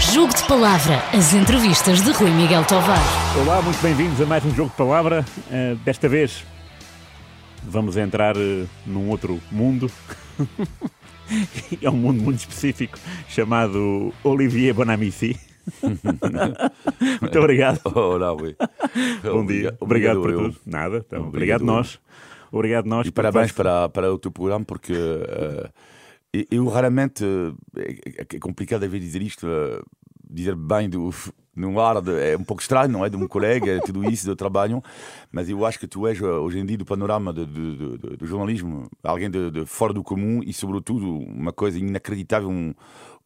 [0.00, 2.98] Jogo de Palavra, as entrevistas de Rui Miguel Tovar.
[3.38, 5.24] Olá, muito bem-vindos a mais um Jogo de Palavra.
[5.50, 6.42] Uh, desta vez
[7.62, 9.90] vamos entrar uh, num outro mundo.
[11.80, 15.38] é um mundo muito específico chamado Olivier Bonamici.
[17.20, 17.80] muito obrigado.
[17.84, 18.56] Olá, Rui.
[19.22, 19.76] Bom dia.
[19.78, 20.56] Obrigado, obrigado por tudo.
[20.64, 21.04] Nada.
[21.06, 22.00] Então, obrigado, obrigado nós.
[22.50, 23.06] Obrigado nós.
[23.06, 25.68] E parabéns para, para o teu programa, porque uh,
[26.50, 27.24] eu raramente.
[27.76, 29.84] É, é complicado de dizer isto, uh,
[30.28, 31.10] dizer bem do,
[31.54, 33.10] num ar de, é um pouco estranho, não é?
[33.10, 34.82] De um colega, tudo isso, do trabalho,
[35.30, 38.26] mas eu acho que tu és hoje em dia do panorama do, do, do, do
[38.26, 42.72] jornalismo, alguém de, de, fora do comum e, sobretudo, uma coisa inacreditável, um,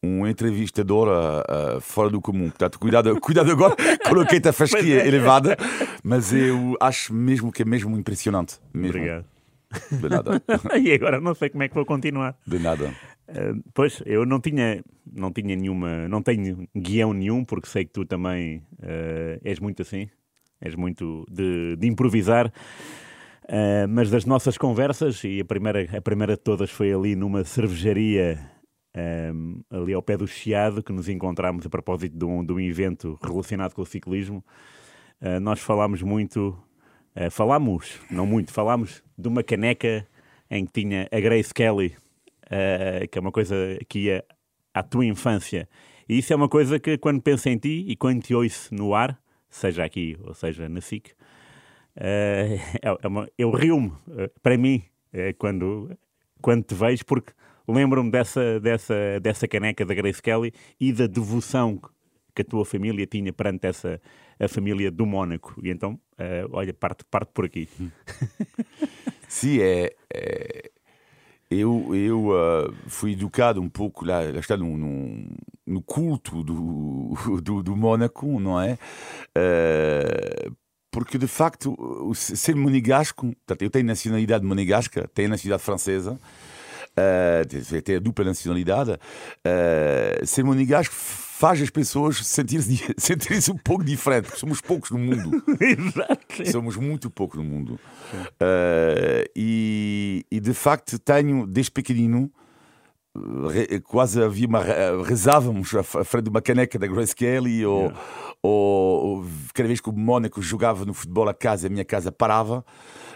[0.03, 2.49] um entrevistador uh, uh, fora do comum.
[2.49, 3.75] Portanto, cuidado, cuidado agora,
[4.07, 5.07] coloquei-te a fasquia é.
[5.07, 5.57] elevada,
[6.03, 8.59] mas eu acho mesmo que é mesmo impressionante.
[8.73, 8.97] Mesmo.
[8.97, 9.34] Obrigado.
[9.91, 10.41] De nada.
[10.81, 12.37] e agora não sei como é que vou continuar.
[12.45, 12.93] De nada.
[13.27, 17.91] Uh, pois, eu não tinha, não tinha nenhuma, não tenho guião nenhum, porque sei que
[17.91, 20.09] tu também uh, és muito assim,
[20.61, 22.51] és muito de, de improvisar.
[23.45, 27.43] Uh, mas das nossas conversas, e a primeira, a primeira de todas foi ali numa
[27.43, 28.39] cervejaria
[29.33, 32.59] um, ali ao pé do Chiado, que nos encontramos a propósito de um, de um
[32.59, 34.43] evento relacionado com o ciclismo.
[35.21, 36.57] Uh, nós falámos muito,
[37.15, 40.07] uh, falámos, não muito, falámos de uma caneca
[40.49, 41.95] em que tinha a Grace Kelly,
[42.45, 43.55] uh, que é uma coisa
[43.87, 44.25] que ia
[44.73, 45.67] à tua infância.
[46.07, 48.93] E isso é uma coisa que, quando penso em ti e quando te ouço no
[48.93, 51.11] ar, seja aqui ou seja na SIC,
[51.95, 53.93] é, é uma, eu rio-me,
[54.43, 54.83] para mim,
[55.37, 55.97] quando,
[56.41, 57.31] quando te vejo, porque
[57.67, 61.79] lembro-me dessa, dessa, dessa caneca da Grace Kelly e da devoção
[62.35, 63.99] que a tua família tinha perante essa
[64.37, 65.55] a família do Mónaco.
[65.63, 67.69] E então, uh, olha, parte, parte por aqui.
[69.27, 70.71] Sim, é, é,
[71.49, 75.25] eu, eu uh, fui educado um pouco lá, lá está no, no,
[75.65, 78.77] no culto do, do, do, Mónaco, não é?
[79.37, 80.55] Uh,
[80.91, 81.75] porque de facto,
[82.13, 86.19] ser monegasco, eu tenho nacionalidade monegasca, tenho nacionalidade francesa
[86.95, 90.95] uh, tem a dupla nacionalidade, uh, ser monegasco
[91.45, 95.43] faz as pessoas sentirem-se sentir um pouco diferente, porque somos poucos no mundo.
[95.61, 96.51] Exato.
[96.51, 97.79] Somos muito poucos no mundo.
[98.41, 102.31] Uh, e, e, de facto tenho, desde pequenino,
[103.83, 104.61] quase havia uma,
[105.03, 107.99] rezávamos à frente de uma caneca da Grace Kelly ou, yeah.
[108.41, 112.11] ou, ou, cada vez que o Mónaco jogava no futebol a casa, a minha casa
[112.11, 112.65] parava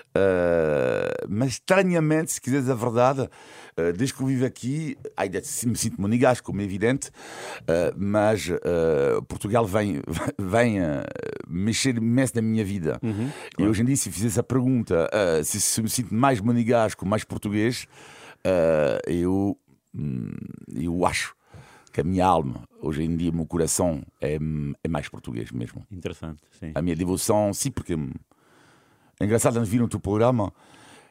[0.10, 5.76] Uh, mas estranhamente, se quiseres a verdade, uh, desde que eu vivo aqui, ainda me
[5.76, 8.50] sinto monegasco, como é evidente, uh, mas
[9.28, 10.02] Portugal vem,
[10.38, 10.80] vem
[11.48, 13.00] mexer imenso na minha vida.
[13.04, 13.32] Uhum, claro.
[13.60, 15.10] E hoje em dia, se fizesse a pergunta
[15.44, 17.88] se, se, me sinto mais monegasco, mais português,
[19.08, 19.58] eu,
[19.94, 20.32] hum,
[20.76, 21.36] eu acho
[21.92, 24.38] que a minha alma, hoje em dia, o meu coração é,
[24.84, 25.86] é mais português mesmo.
[25.92, 26.72] Interessante, sim.
[26.76, 27.96] A minha devoção, sim, porque
[29.20, 30.54] é engraçado, antes de vir no teu programa,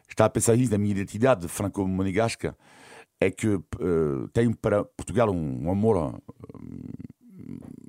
[0.08, 2.56] estava a pensar isso da minha identidade franco-monegasca,
[3.20, 6.22] é que uh, tenho para Portugal um, um amor uh,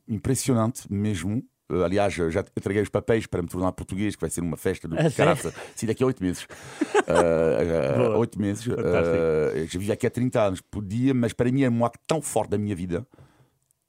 [0.07, 1.44] impressionante mesmo.
[1.72, 4.88] Uh, aliás, já entreguei os papéis para me tornar português, que vai ser uma festa
[4.88, 5.53] do ah, caraça.
[5.75, 6.47] Sim, daqui a oito meses.
[8.18, 8.63] Oito meses.
[8.63, 12.22] já vivo aqui há 30 anos por dia, mas para mim é um acto tão
[12.22, 13.07] forte da minha vida,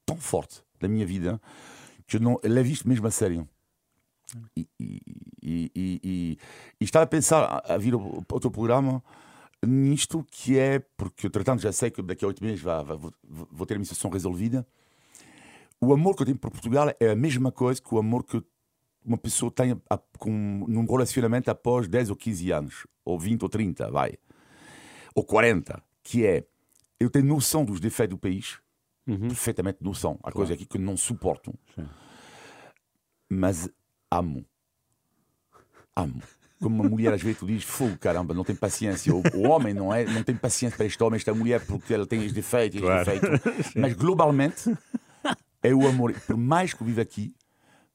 [0.05, 1.39] tão forte da minha vida,
[2.07, 3.47] que eu não levo isto mesmo a sério.
[4.55, 5.01] E, e,
[5.43, 6.37] e,
[6.79, 9.03] e, estava a pensar a vir ao teu programa
[9.65, 13.13] nisto que é, porque entretanto já sei que daqui a oito meses vá, vá, vou,
[13.23, 14.65] vou ter a minha situação resolvida.
[15.79, 18.41] O amor que eu tenho por Portugal é a mesma coisa que o amor que
[19.03, 23.49] uma pessoa tem a, com, num relacionamento após 10 ou 15 anos, ou 20 ou
[23.49, 24.13] 30, vai,
[25.15, 26.45] ou 40, que é
[26.99, 28.59] eu tenho noção dos defeitos do país,
[29.07, 29.27] uhum.
[29.27, 30.13] perfeitamente noção.
[30.19, 30.35] Há claro.
[30.35, 31.53] coisas aqui que não suporto.
[31.75, 31.87] Sim.
[33.27, 33.69] Mas
[34.11, 34.45] amo.
[35.95, 36.21] Amo.
[36.61, 39.15] Como uma mulher às vezes tu dizes, fogo, caramba, não tem paciência.
[39.15, 42.05] O, o, homem não é, não tem paciência para este homem, esta mulher, porque ela
[42.05, 43.05] tem este defeito, este claro.
[43.05, 43.41] defeito.
[43.79, 44.77] Mas globalmente
[45.63, 46.13] é o amor.
[46.13, 47.33] Por mais que eu viva aqui,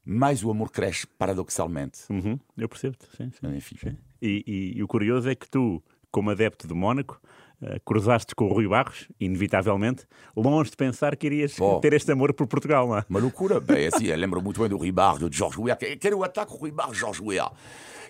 [0.03, 2.01] mais o amor cresce, paradoxalmente.
[2.09, 3.31] Uhum, eu percebo-te, sim.
[3.31, 3.55] sim.
[3.55, 3.77] Enfim.
[3.77, 3.97] sim.
[4.21, 5.81] E, e, e, o curioso é que tu,
[6.11, 7.21] como adepto de Mónaco,
[7.61, 10.05] uh, cruzaste com o Rui Barros, inevitavelmente,
[10.35, 11.79] longe de pensar que irias oh.
[11.79, 13.05] ter este amor por Portugal, não é?
[13.09, 13.59] Uma loucura.
[13.59, 15.77] Bem, assim, eu lembro muito bem do Rui Barros, do Jorge Weah.
[15.77, 17.51] Que era o ataque Rui Barros, Jorge Weah.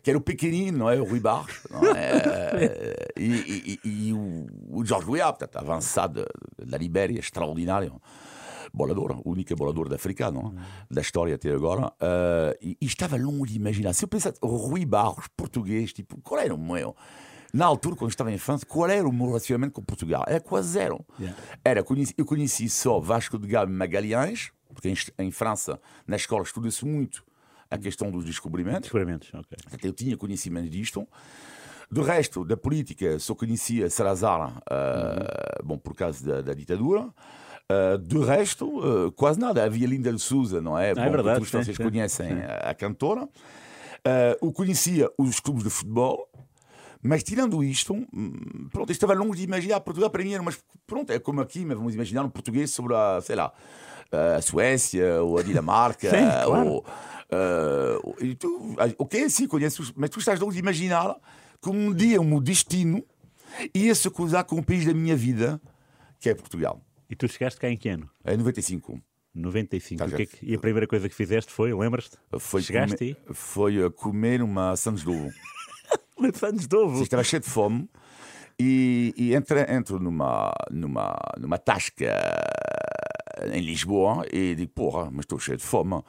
[0.04, 1.00] Que era o pequenino, não é?
[1.00, 1.60] O Rui Barros.
[1.96, 3.10] É?
[3.20, 6.26] e, e, e, o, o Jorge Weah, portanto, avançado
[6.58, 8.00] da Libéria, extraordinário
[8.74, 10.54] bolador, o único bolador africano
[10.90, 13.94] da história até agora, uh, e, e, estava longe de imaginar.
[13.94, 16.96] Se eu pensasse, Rui Barros, português, tipo, qual era o meu?
[17.58, 20.24] Na altura, quando estava em infância, qual era o meu relacionamento com Portugal?
[20.28, 21.04] Era quase zero.
[21.20, 21.40] Yeah.
[21.66, 21.84] Era,
[22.16, 27.26] eu conheci só Vasco de Gama Magalhães, porque em, França, na escola, estuda-se muito
[27.72, 28.82] a questão dos descobrimentos.
[28.82, 29.58] Descobrimentos, ok.
[29.82, 31.08] Eu tinha conhecimento disto.
[31.90, 35.68] Do resto, da política, só conhecia Salazar, uh, uhum.
[35.68, 37.10] bom, por causa da, da ditadura.
[37.72, 39.64] Uh, do resto, uh, quase nada.
[39.64, 40.94] Havia Linda de Souza, não é?
[40.96, 41.40] Ah, é verdade.
[41.40, 42.42] Todos vocês conhecem sim.
[42.44, 43.24] A, a, cantora.
[43.24, 46.30] Uh, o conhecia os clubes de futebol.
[47.02, 51.12] Mas tirando isto, hum, pronto, estava longe de imaginar Portugal para mim era, mas pronto,
[51.12, 53.54] é como aqui, mas vamos imaginar um português sobre a, sei lá,
[54.12, 56.10] a Suécia ou a Dinamarca.
[56.12, 56.70] Sim, claro.
[56.70, 61.16] ou, uh, e tu, ok, sim, conheço, mas tu estás longe de imaginar
[61.62, 63.04] que um dia o meu destino
[63.74, 65.62] ia se cruzar com o país da minha vida,
[66.20, 66.82] que é Portugal.
[67.10, 68.10] E tu chegaste cá em que ano?
[68.26, 69.02] Em 95.
[69.34, 70.10] 95.
[70.10, 72.18] Tá, e, que, e a primeira coisa que fizeste foi, lembras-te?
[72.40, 75.32] Foi Chegaste comer, Foi comer uma Santos de ovo.
[76.68, 77.04] De ovo?
[77.04, 77.88] Estava cheio de fome
[78.60, 82.14] e, e entro, entro numa, numa, numa tasca
[83.52, 86.02] em Lisboa e digo, porra, mas estou cheio de fome.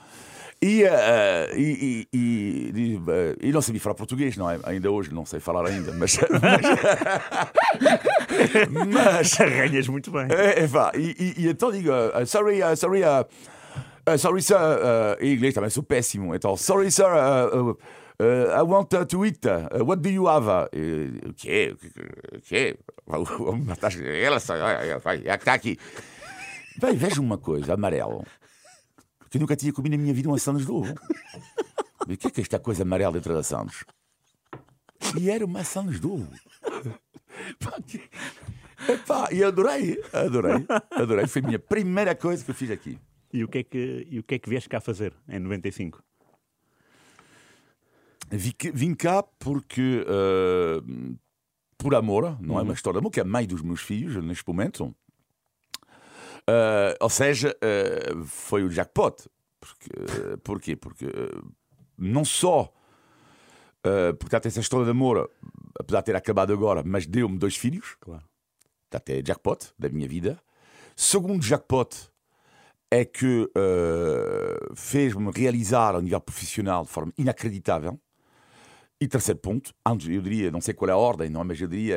[0.60, 4.58] E, uh, e, e, e, uh, e, não sabia falar português, não é?
[4.64, 6.18] Ainda hoje não sei falar ainda, mas.
[6.42, 6.62] mas,
[8.92, 10.26] mas arranhas muito bem.
[10.30, 10.68] É, é,
[10.98, 13.02] e, e, então digo, uh, sorry, uh, sorry,
[14.18, 14.56] sorry, sir.
[15.20, 16.34] Em inglês também sou péssimo.
[16.34, 17.04] Então, sorry, sir.
[18.20, 19.46] Uh, uh, Uh, I want uh, to eat.
[19.46, 20.68] Uh, what do you have?
[21.26, 21.76] O quê?
[22.34, 22.78] O quê?
[23.06, 24.38] Ela
[24.98, 25.78] vai, está aqui.
[26.80, 28.24] Vai, veja uma coisa, amarelo
[29.28, 30.94] que eu nunca tinha comido na minha vida uma Santos de ovo.
[32.06, 33.84] o que é que é esta coisa amarela dentro da Santos?
[35.18, 36.28] E era uma Santos de ovo.
[38.88, 41.26] Epá, e adorei, adorei, adorei.
[41.26, 42.98] Foi a minha primeira coisa que eu fiz aqui.
[43.32, 46.02] E o que é que, e o que, é que vieste cá fazer em 95?
[48.30, 51.18] Vim, cá porque, uh,
[51.76, 52.60] por amor, não uhum.
[52.60, 54.94] é uma história de amor, que é a mãe dos meus filhos neste momento.
[56.48, 59.28] Uh, ou seja, uh, foi o jackpot.
[59.60, 60.76] Porque, uh, porquê?
[60.76, 61.06] Porque
[61.98, 62.72] não só
[63.84, 65.30] uh, tem essa história de amor,
[65.78, 67.96] apesar de ter acabado agora, mas deu-me dois filhos.
[68.00, 68.24] Claro.
[68.90, 70.40] Até jackpot da minha vida.
[70.96, 71.94] Segundo jackpot
[72.90, 73.46] é que
[74.74, 78.00] fez-me realizar a nível profissional de forma inacreditável.
[79.00, 81.44] E terceiro ponto, antes eu diria, não sei qual é a ordem, não é?
[81.44, 81.96] mas eu diria,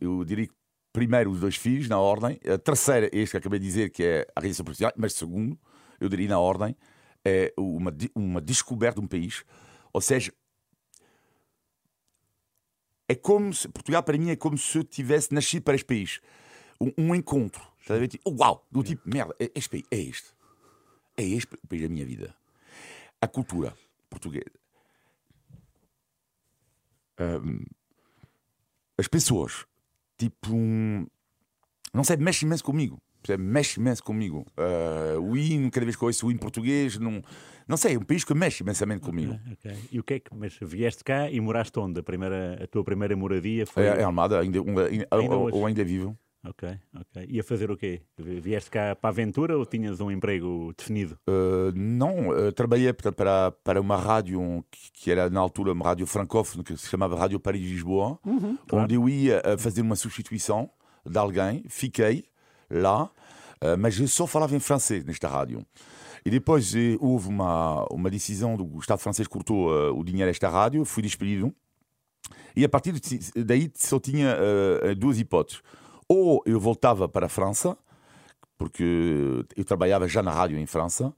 [0.00, 0.48] eu diria
[0.92, 2.38] primeiro os dois filhos, na ordem.
[2.46, 4.94] A terceira, este que acabei de dizer, que é a realização profissional.
[4.96, 5.58] Mas segundo,
[6.00, 6.76] eu diria na ordem,
[7.24, 9.44] é uma, uma descoberta de um país.
[9.92, 10.32] Ou seja,
[13.08, 16.20] é como se, Portugal para mim é como se eu tivesse nascido para este país.
[16.80, 17.62] Um, um encontro.
[18.08, 18.66] Tipo, uau!
[18.70, 20.28] Do tipo, merda, é, este país é este.
[21.16, 22.34] É este o país da minha vida.
[23.20, 23.74] A cultura
[24.10, 24.65] portuguesa.
[27.18, 27.64] Um,
[28.98, 29.66] as pessoas
[30.18, 31.06] tipo um.
[31.92, 33.00] Não sei, mexe imenso comigo.
[33.38, 34.46] Mexe imenso comigo.
[34.56, 37.20] Uh, o hino, cada vez que ouço o hino português, não,
[37.66, 39.32] não sei, é um país que mexe imensamente comigo.
[39.32, 39.88] Okay, okay.
[39.90, 40.30] E o que é que.
[40.32, 41.98] Mas vieste cá e moraste onde?
[41.98, 43.84] A, primeira, a tua primeira moradia foi.
[43.84, 46.16] É, é Almada, ainda, ainda, ainda ou, ou ainda vivo.
[46.48, 47.26] Ok, ok.
[47.28, 48.02] E a fazer o quê?
[48.16, 51.18] Vieste cá para a aventura ou tinhas um emprego definido?
[51.28, 56.06] Uh, não, uh, trabalhei para, para uma rádio que, que, era na altura uma rádio
[56.06, 58.84] francófona que se chamava Rádio Paris de Lisboa, uhum, claro.
[58.84, 60.70] onde eu ia fazer uma substituição
[61.04, 62.24] de alguém, fiquei
[62.70, 65.66] lá, uh, mas eu só falava em francês nesta rádio.
[66.24, 71.00] E depois houve uma, uma decisão do Estado francês cortou o dinheiro desta rádio, fui
[71.00, 71.54] despedido.
[72.56, 72.92] E a partir
[73.36, 74.36] daí só tinha
[74.96, 75.62] duas hipóteses
[76.08, 77.76] ou eu voltava para a França,
[78.58, 81.12] porque eu trabalhava já na rádio em França,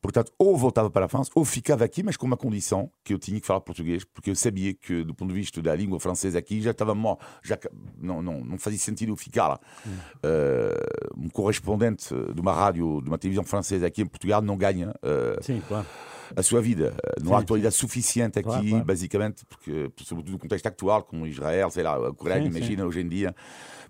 [0.00, 3.18] Portanto, ou voltava para a França, ou ficava aqui, mas com uma condição que eu
[3.18, 6.38] tinha que falar português, porque eu sabia que, do ponto de vista da língua francesa
[6.38, 7.58] aqui, já estava mal, já
[7.98, 9.60] não, não, não fazia sentido eu ficar lá.
[9.86, 9.90] Hum.
[10.24, 14.90] Uh, um correspondente de uma rádio, de uma televisão francesa aqui em Portugal não ganha
[14.90, 15.86] uh, Sim, claro.
[16.34, 16.96] a sua vida.
[17.22, 18.84] Não há atualidade suficiente aqui, claro, claro.
[18.84, 22.88] basicamente, porque, sobretudo no contexto atual, como Israel, sei lá, a Coreia, sim, imagina, sim.
[22.88, 23.36] hoje em dia,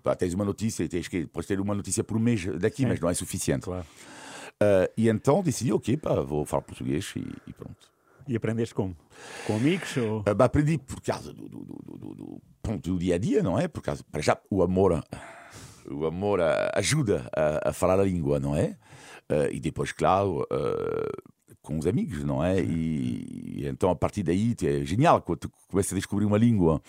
[0.03, 2.85] pá, tens uma notícia tens que podes ter uma notícia por mês daqui, sim.
[2.85, 3.63] mas não é suficiente.
[3.63, 3.85] Claro.
[4.61, 7.91] Uh, e então decidi, ok, pá, vou falar português e, e, pronto.
[8.27, 8.95] E aprendeste como?
[9.47, 9.97] Com amigos?
[9.97, 10.19] Ou...
[10.19, 13.57] Uh, bah, aprendi por causa do, do, do, do, pronto, do dia a dia, não
[13.57, 13.67] é?
[13.67, 15.03] Por causa, para já, o amor,
[15.89, 16.39] o amor
[16.75, 18.77] ajuda a, a falar a língua, não é?
[19.31, 20.45] Uh, e depois, claro,
[21.61, 22.59] com os amigos, não é?
[22.59, 26.81] E, e, então a partir daí é genial quando tu começas a descobrir uma língua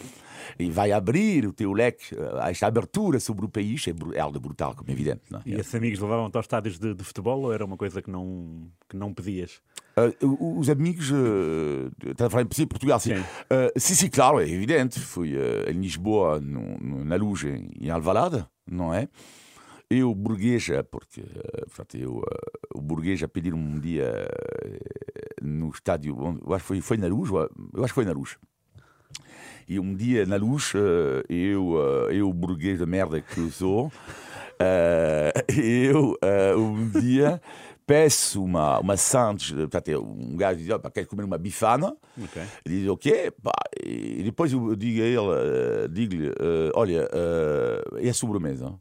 [0.59, 4.41] e vai abrir o teu leque, eh, esta abertura sobre o país é, é algo
[4.41, 5.23] brutal, como é evidente.
[5.35, 5.41] É?
[5.47, 8.67] E esses amigos levavam-te aos estádios de, de, futebol ou era uma coisa que não,
[8.89, 9.61] que não pedias?
[10.23, 13.15] Uh, os amigos, uh, estás a falar em Portugal, sim.
[13.15, 13.21] Sim.
[13.21, 14.99] Uh, sim, sim, claro, é evidente.
[14.99, 19.09] Fui uh, em Lisboa, no, no, na Luz, em Alvalade, não é?
[19.93, 21.23] Eu, burguesa, porque
[21.67, 22.23] portanto, eu,
[22.75, 24.27] o burguesa pedir um dia
[25.41, 28.37] no estádio, eu acho que foi, foi na luz, eu acho que foi na luz.
[29.69, 30.73] E um dia na luz,
[31.29, 31.75] eu,
[32.11, 33.93] eu burguês de merda que sou,
[35.49, 36.17] eu
[36.59, 37.41] um dia
[37.87, 41.97] peço uma, uma sandes, portanto, um gajo diz, oh, quer comer uma bifana?
[42.25, 42.43] Okay.
[42.65, 43.31] Ele diz, ok.
[43.43, 43.53] Pá,
[43.85, 46.31] e depois eu digo a ele, digo-lhe,
[46.75, 47.09] olha,
[48.01, 48.79] é a sobremesa.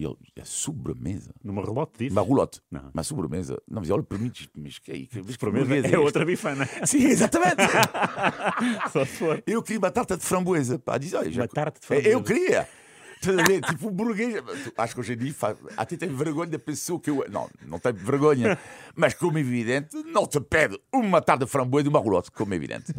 [0.00, 1.34] E ele, é sobremesa?
[1.44, 2.12] Numa relote disso?
[2.12, 2.62] Uma relote.
[2.70, 2.88] Não.
[2.94, 3.60] Uma sobremesa.
[3.68, 6.66] Não, mas olha, permites, mas que é que sobremesa é, é outra bifana.
[6.86, 7.60] Sim, exatamente.
[8.90, 9.42] Só se for.
[9.46, 10.78] Eu queria uma tarta de framboesa.
[10.78, 11.42] Pá, diz, olha, já...
[11.42, 12.16] Uma tarta de framboesa.
[12.16, 12.66] Eu queria.
[13.68, 14.42] tipo, burguês.
[14.78, 15.34] Acho que hoje em dia
[15.76, 17.22] até tem vergonha da pessoa que eu.
[17.28, 18.58] Não, não tem vergonha.
[18.96, 22.54] Mas, como é evidente, não te pede uma tarde de framboesa e uma relote, como
[22.54, 22.94] é evidente.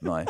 [0.00, 0.24] Não é?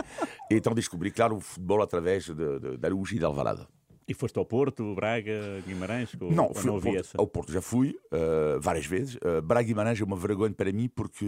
[0.51, 3.69] Então descobri, claro, o futebol através de, de, da luz e da alvarada.
[4.09, 6.11] E foste ao Porto, Braga, Guimarães?
[6.21, 9.17] Ou, não, fui não ao, Porto, ao Porto já fui uh, várias vezes.
[9.17, 11.27] Uh, Braga e Guimarães é uma vergonha para mim porque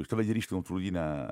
[0.00, 1.28] estava a dizer isto no outro dia na,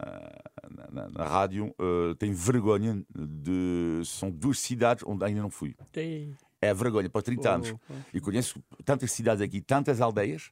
[0.90, 1.74] na, na rádio.
[1.78, 4.00] Uh, tenho vergonha de.
[4.04, 5.76] São duas cidades onde ainda não fui.
[5.92, 6.34] Sim.
[6.60, 7.74] É vergonha, para 30 oh, anos.
[7.88, 7.94] Oh.
[8.12, 10.50] E conheço tantas cidades aqui, tantas aldeias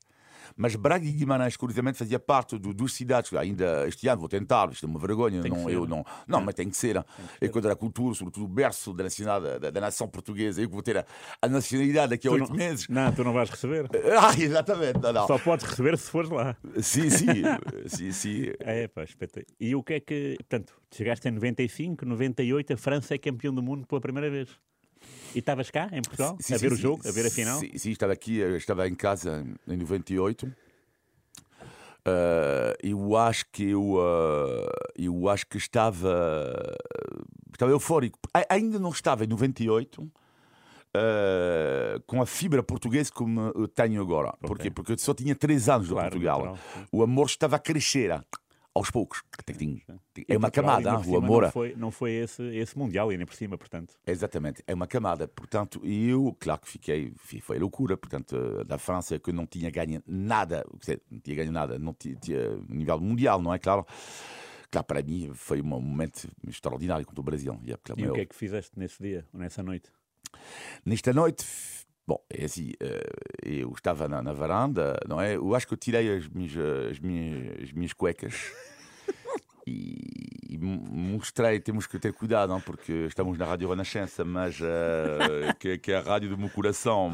[0.57, 3.33] mas Braga e Guimarães, curiosamente, fazia parte do, dos cidades.
[3.33, 5.43] Ainda este ano vou tentar, isto é uma vergonha.
[5.43, 6.45] Não, ser, eu não, não, é.
[6.45, 7.05] mas tem que ser.
[7.41, 10.61] É quando a cultura, sobretudo o berço da, nacionalidade, da, da, nação portuguesa.
[10.61, 11.07] Eu vou ter a,
[11.41, 12.88] a nacionalidade daqui a oito meses.
[12.88, 13.88] Não, tu não vais receber.
[14.19, 15.00] Ah, exatamente.
[15.00, 15.26] Não, não.
[15.26, 16.57] Só podes receber se fores lá.
[16.81, 17.26] Sim, sim.
[17.87, 18.53] sim, sim.
[18.61, 19.05] É, pá.
[19.59, 20.37] E o que é que.
[20.38, 24.49] Portanto, chegaste em 95, 98, a França é campeão do mundo pela primeira vez.
[25.37, 27.31] E estavas cá, em Portugal, sim, a ver sim, o jogo, sim, a ver a
[27.31, 27.61] final?
[27.61, 30.47] Sim, sim, estava aqui, estava em casa em 98.
[30.47, 30.52] Uh,
[32.07, 34.66] eh, eu acho que eu, uh,
[34.97, 36.75] eu acho que estava,
[37.52, 38.19] estava eufórico.
[38.49, 40.11] ainda não estava em 98 uh,
[40.95, 44.31] eh, com a fibra portuguesa como eu tenho agora.
[44.38, 44.49] Okay.
[44.49, 44.71] Porquê?
[44.71, 46.59] Porque eu só tinha 3 anos claro, de Portugal.
[46.90, 48.11] O amor estava a crescer
[48.76, 49.23] aos poucos.
[50.28, 51.45] É uma camada, o amor.
[51.45, 53.95] Não foi, não foi esse, esse Mundial, e nem por cima, portanto.
[54.06, 55.26] Exatamente, é uma camada.
[55.26, 57.97] Portanto, eu, claro que fiquei, foi loucura.
[57.97, 60.64] Portanto, da França, que não tinha ganho nada,
[61.11, 63.87] não tinha ganho nada, não tinha, tinha nível mundial, não é claro?
[64.71, 67.59] Claro, para mim foi um momento extraordinário contra o Brasil.
[67.64, 69.90] E, e o que é que fizeste nesse dia, ou nessa noite?
[70.85, 71.47] Nesta noite,
[72.07, 72.73] Bom, é assim,
[73.43, 75.35] eu estava na, na, varanda, não é?
[75.35, 76.57] Eu acho que eu tirei as minhas,
[76.91, 78.53] as minhas, as minhas cuecas
[79.67, 79.97] e,
[80.49, 82.61] e, mostrei, temos que ter cuidado, não?
[82.61, 87.13] porque estamos na Rádio Renascença, mas uh, que, que, é a rádio do meu coração.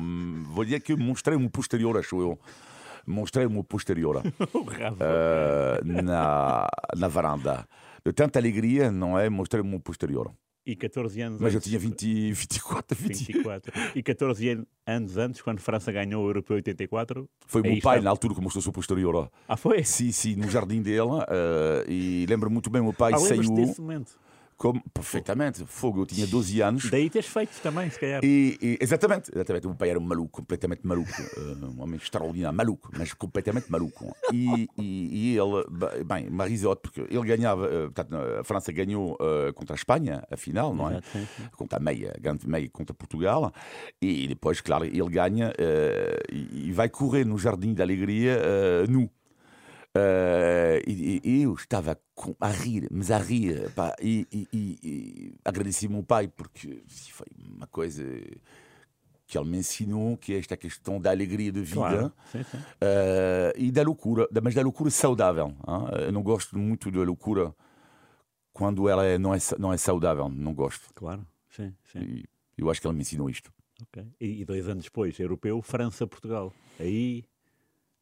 [0.50, 2.38] Vou dizer que mostrei o posterior, acho eu.
[3.06, 7.66] Mostrei o posterior uh, na, na varanda.
[8.04, 9.30] De tanta alegria, não é?
[9.30, 10.32] Mostrei o posterior.
[10.64, 13.18] E 14 anos Mas antes, eu tinha 20, 24, 20.
[13.32, 13.72] 24.
[13.96, 17.28] E 14 anos antes, quando a França ganhou o Europeu 84.
[17.46, 18.00] Foi o meu pai, estava...
[18.00, 19.28] na altura, que mostrou o seu posterior.
[19.48, 19.82] Ah, foi?
[19.82, 21.00] Sim, sim, no jardim dele.
[21.02, 23.54] Uh, e lembro muito bem, o meu pai ah, saiu.
[23.54, 24.16] desse momento?
[24.62, 26.88] Como, perfeitamente, fogo, eu tinha 12 anos.
[26.88, 28.20] Daí teres feito também, se calhar.
[28.24, 29.66] E, e, exatamente, exatamente.
[29.66, 31.10] O meu pai era um maluco, completamente maluco.
[31.36, 34.14] Uh, um homem extraordinário, maluco, mas completamente maluco.
[34.32, 39.52] E, e, e ele, bem, Marisotte, porque ele ganhava, uh, portanto, a França ganhou uh,
[39.52, 40.98] contra a Espanha, a final, não é?
[40.98, 41.56] Exato.
[41.56, 43.52] Contra a meia, grande meia contra Portugal.
[44.00, 45.52] E depois, claro, ele ganha
[46.30, 48.38] e, vai correr no Jardim da Alegria
[48.88, 49.10] nu.
[49.94, 54.48] Uh, e, e, eu estava com, a rir, mas a rir, pá, e, e,
[54.82, 58.02] e agradeci ao meu pai porque foi uma coisa
[59.26, 62.12] que ele me ensinou, que é esta questão da alegria de vida claro.
[62.30, 62.56] sim, sim.
[62.56, 65.48] Uh, e da loucura, mas da loucura saudável.
[65.48, 66.06] Hein?
[66.06, 67.54] Eu não gosto muito da loucura
[68.52, 70.88] quando ela é, não, é, não é saudável, não gosto.
[70.94, 71.98] Claro, sim, sim.
[72.00, 72.24] E
[72.56, 73.52] eu acho que ele me ensinou isto.
[73.88, 74.06] Okay.
[74.20, 76.52] E, dois anos depois, europeu, França-Portugal.
[76.78, 77.24] Aí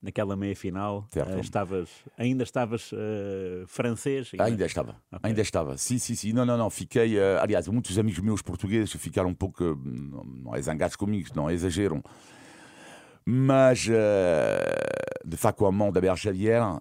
[0.02, 4.30] naquela meia final uh, estavas ainda estavas uh, francês?
[4.32, 5.18] Ainda, ainda estava okay.
[5.22, 5.78] ainda estava.
[5.78, 6.32] Sim sim sim.
[6.32, 10.54] Não não não fiquei uh, aliás muitos amigos meus portugueses ficaram um pouco não, não
[10.54, 12.02] é zangados comigo não exageram
[13.32, 13.86] mas,
[15.24, 16.80] de facto, a mão da Bergelier, uh,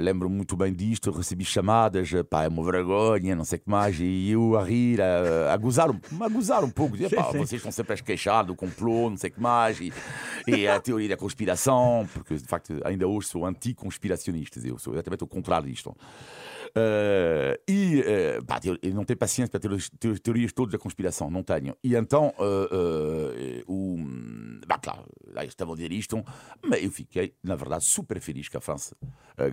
[0.00, 3.96] lembro muito bem disto, recebi chamadas, pá, é uma vergonha, não sei o que mais,
[4.00, 7.70] e eu a rir, a, a gozar, a gozar um pouco, dizia, pá, vocês estão
[7.70, 9.92] sempre a esqueixar do complô, não sei o que mais, e,
[10.46, 15.22] e, a teoria da conspiração, porque, de facto, ainda hoje sou anticonspiracionista, eu sou exatamente
[15.22, 15.96] o contrário disto.
[16.76, 19.60] Uh, e uh, pá, eu não tenho paciência para
[19.98, 21.74] ter teorias todas da conspiração, não tenho.
[21.82, 22.34] E então,
[23.66, 23.96] o,
[24.66, 25.06] bah, claro,
[25.46, 26.22] estavam a dizer isto,
[26.62, 28.96] mas eu fiquei, na verdade, super feliz que a França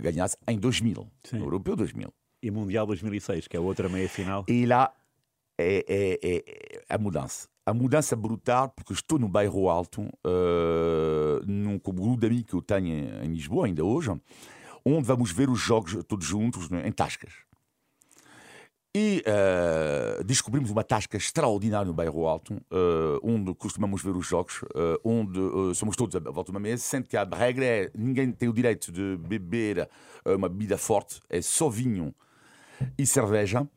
[0.01, 1.37] ganhasse em 2000, Sim.
[1.37, 2.13] no Europeu 2000.
[2.41, 4.43] E Mundial 2006, que é outra meia final.
[4.49, 4.93] E lá
[5.57, 7.47] é, é, é, a mudança.
[7.65, 12.61] a mudança brutal, porque estou no bairro alto, uh, num grupo de amigos que eu
[12.61, 14.11] tenho em Lisboa, ainda hoje,
[14.83, 17.33] onde vamos ver os jogos todos juntos em tascas.
[18.95, 24.61] E uh, descobrimos uma tasca extraordinária no Bairro Alto, uh, onde costumamos ver os jogos,
[24.61, 25.39] uh, onde
[25.73, 28.53] somos todos à volta de uma mesa, sendo que a regra é ninguém tem o
[28.53, 29.89] direito de beber
[30.23, 32.13] uma bebida forte, é só vinho
[32.95, 33.67] e cerveja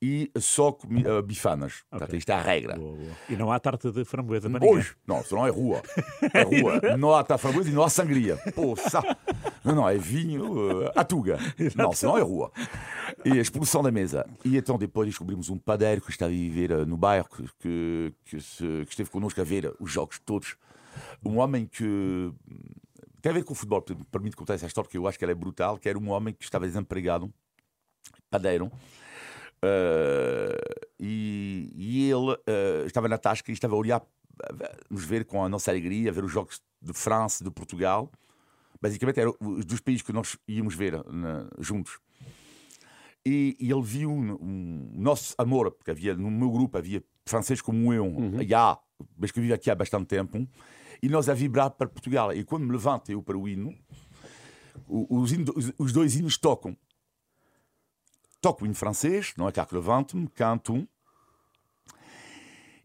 [0.00, 1.72] e só uh, bifanas.
[1.72, 1.98] Okay.
[1.98, 2.76] Portanto, isto é a regra.
[2.76, 3.12] Boa, boa.
[3.28, 5.82] E não há tarta de framboesa para Hoje, não, senão é rua.
[6.32, 6.96] É rua.
[6.96, 8.36] não há tarta de framboesa e não há sangria.
[8.54, 9.02] Poxa.
[9.64, 11.38] Não, não, é vinho, uh, atuga.
[11.74, 12.52] Não, senão é rua.
[13.24, 14.26] E a expulsão da mesa.
[14.44, 18.40] E então depois descobrimos um padeiro que estava a viver uh, no bairro, que, que,
[18.40, 20.56] se, que esteve connosco a ver os jogos todos.
[21.24, 22.32] Um homem que
[23.20, 25.32] tem a ver com o futebol, permite contar essa história, que eu acho que ela
[25.32, 27.32] é brutal, que era um homem que estava desempregado,
[28.30, 28.70] padeiro,
[29.64, 34.02] Uh, e, e, ele uh, estava na tasca e estava a olhar,
[34.90, 38.10] nos ver com a nossa alegria, a ver os jogos de França, de Portugal.
[38.80, 41.98] Basicamente, eram os dos países que nós íamos ver na, juntos.
[43.24, 47.60] E, e, ele viu um, um, nosso amor, porque havia no meu grupo havia franceses
[47.60, 48.42] como eu, uhum.
[48.46, 48.78] já,
[49.18, 50.46] mas que vive aqui há bastante tempo,
[51.02, 52.32] e nós a vibrar para Portugal.
[52.32, 53.74] E quando me levanto eu para o hino,
[54.86, 56.76] os, os, os dois hinos tocam
[58.46, 60.88] toco hino francês, não é que levanto-me, canto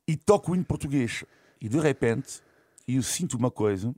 [0.08, 1.24] e toco hino português.
[1.62, 2.42] E de repente
[2.88, 3.96] eu sinto uma coisa, uh,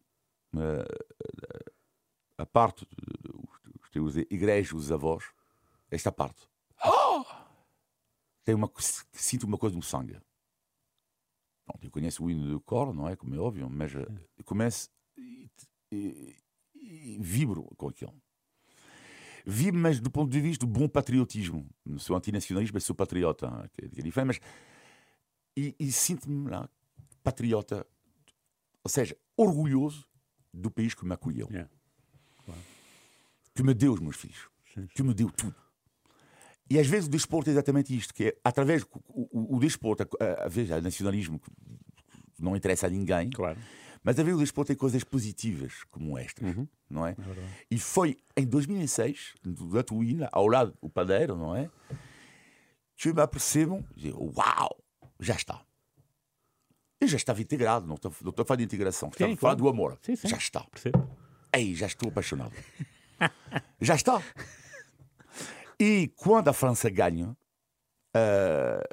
[2.37, 2.85] a parte
[3.63, 5.23] dos teus igrejas, os avós,
[5.89, 6.49] esta parte.
[6.85, 7.23] Oh!
[8.43, 8.69] Tem uma,
[9.13, 10.19] sinto uma coisa no sangue.
[11.65, 13.15] Bom, eu conheço o hino do coro, não é?
[13.15, 15.49] Como é óbvio, mas uh, começo e,
[15.89, 16.35] e,
[16.75, 18.21] e vibro com aquilo
[19.45, 21.67] vi, mas do ponto de vista do bom patriotismo.
[21.85, 24.27] Não sou antinacionalista, mas sou patriota, que é, é diferente.
[24.27, 24.39] Mas,
[25.55, 26.69] e, e sinto-me lá
[27.23, 27.85] patriota,
[28.83, 30.05] ou seja, orgulhoso
[30.53, 31.47] do país que me acolheu.
[31.49, 31.69] Yeah.
[32.45, 32.61] Claro.
[33.55, 34.49] Que me deu os meus filhos.
[34.73, 34.87] Sim.
[34.93, 35.55] Que me deu tudo.
[36.69, 40.07] E às vezes o desporto é exatamente isto, que é através o, o, o desporto,
[40.39, 41.41] às vezes o nacionalismo
[42.39, 43.29] não interessa a ninguém.
[43.29, 43.59] Claro
[44.03, 46.67] mas a ver o desporto tem coisas positivas como estas, uhum.
[46.89, 47.11] não é?
[47.11, 47.15] é
[47.71, 51.69] e foi em 2006, no Atuína, ao lado do padeiro, não é?
[52.95, 53.83] Que eu me apercebo,
[54.37, 54.77] uau,
[55.19, 55.61] já está.
[56.99, 59.55] Eu já estava integrado, não estou, não estou a falar de integração, estou a falar
[59.55, 59.97] do amor.
[60.01, 60.27] Sim, sim.
[60.27, 60.61] Já está.
[60.61, 61.09] Percebo.
[61.51, 62.53] Aí, já estou apaixonado.
[63.81, 64.21] já está.
[65.79, 67.35] E quando a França ganha
[68.15, 68.83] uh,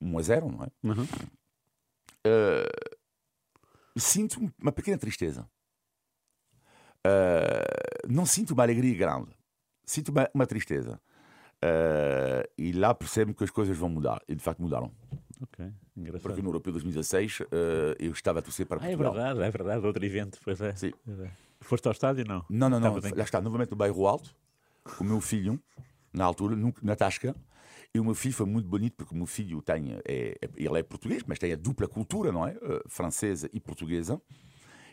[0.00, 0.68] 1 a 0, não é?
[0.82, 1.04] Uhum.
[2.26, 2.93] Uh,
[3.96, 5.48] sinto uma pequena tristeza.
[7.06, 9.30] Uh, não sinto uma alegria grande,
[9.84, 11.00] sinto uma, uma tristeza.
[11.62, 14.22] Uh, e lá percebo que as coisas vão mudar.
[14.28, 14.90] E de facto mudaram.
[15.42, 16.22] Ok, engraçado.
[16.22, 17.46] Porque no Europeu 2016 uh,
[17.98, 19.14] eu estava a torcer para ah, é Portugal.
[19.14, 19.86] É verdade, é verdade.
[19.86, 20.74] Outro evento, pois é.
[20.74, 20.92] Sim.
[21.08, 21.30] É.
[21.60, 22.44] Foste ao estádio não?
[22.48, 22.94] Não, não, não.
[22.94, 24.34] Lá está, novamente no bairro Alto,
[24.82, 25.58] com o meu filho,
[26.12, 27.34] na altura, na Tasca.
[27.94, 30.80] E o meu filho foi muito bonito porque o meu filho tem, é, é, ele
[30.80, 32.50] é português, mas tem a dupla cultura, não é?
[32.54, 34.20] Uh, francesa e portuguesa.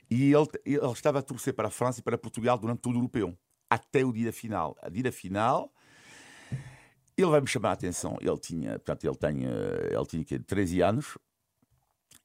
[0.10, 3.00] E ele, ele estava a torcer para a França e para Portugal durante todo o
[3.00, 3.36] europeu,
[3.68, 4.78] até o dia final.
[4.84, 5.74] A dia final,
[7.18, 8.18] ele vai me chamar a atenção.
[8.22, 11.18] Ele tinha, portanto, ele, tem, eh, ele tinha 13 anos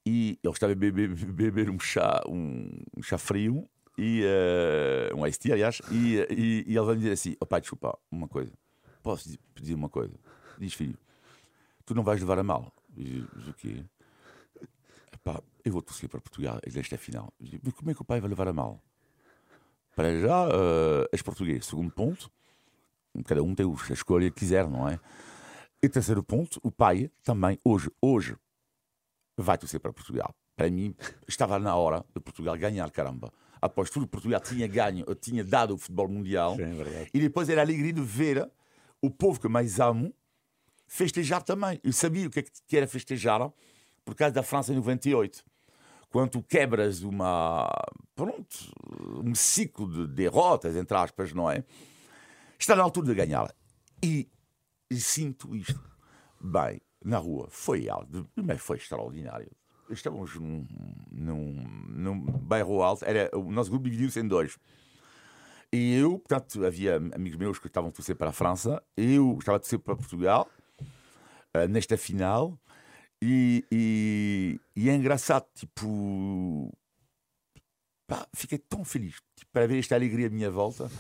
[0.05, 5.27] e ele estava a beber, beber um chá, um, um chá frio e uh, um
[5.27, 8.53] iced tea, aliás, e, e, e ele vai me dizer assim: pai, desculpa, uma coisa,
[9.03, 10.15] posso pedir uma coisa?
[10.59, 10.99] Diz, filho,
[11.85, 12.73] tu não vais levar a mal.
[12.89, 13.85] Diz, o quê?
[15.13, 17.33] Epá, eu vou torcer para Portugal nesta final.
[17.41, 18.83] Diz, mas como é que o pai vai levar a mal?
[19.95, 21.67] Para já, uh, és português.
[21.67, 22.31] Segundo ponto,
[23.25, 25.01] cada um tem a escolha que quiser, não é?
[25.83, 28.37] E terceiro ponto, o pai também, hoje, hoje,
[29.37, 30.35] vai torcer para Portugal.
[30.55, 30.95] Para mim,
[31.29, 33.33] estava na hora de Portugal ganhar, caramba.
[33.61, 36.57] Após tudo, Portugal tinha ganho, tinha dado o futebol mundial.
[36.57, 38.51] Sim, é e depois era a alegria de ver
[39.03, 40.15] o povo que mais amo
[40.87, 41.81] festejar também.
[41.83, 43.51] Eu sabia o que, é que era festejar
[44.05, 45.45] por causa da França em 98.
[46.11, 47.69] Quando quebras uma,
[48.15, 48.73] pronto,
[49.25, 51.65] um ciclo de derrotas, entre aspas, não é?
[52.59, 53.53] Está na altura de ganhar.
[54.03, 54.29] E,
[54.91, 55.81] e sinto isto.
[56.41, 59.51] Bem, na rua, foi algo, mas foi extraordinário.
[59.91, 60.67] Estávamos num,
[61.11, 64.59] num, num bairro alto, era, o nosso grupo dividiu-se em dois.
[65.73, 69.57] E eu, portanto, havia amigos meus que estavam a torcer para a França, eu estava
[69.57, 70.49] a torcer para Portugal,
[71.65, 72.59] uh, nesta final.
[73.23, 76.73] E, e, e, é engraçado, tipo.
[78.07, 80.91] Pá, fiquei tão feliz tipo, para ver esta alegria à minha volta.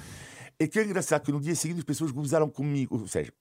[0.58, 2.98] É que é engraçado que no dia seguinte as pessoas gozaram comigo.
[2.98, 3.32] Ou seja,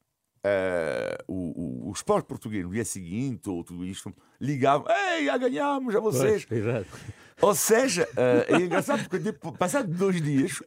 [0.46, 5.38] uh, o, o, o esporte português no dia seguinte, ou tudo isto, ligava, ei, já
[5.38, 6.46] ganhamos a vocês.
[6.46, 6.86] Pois.
[7.42, 10.62] Ou seja, uh, é engraçado porque depois, passado dois dias,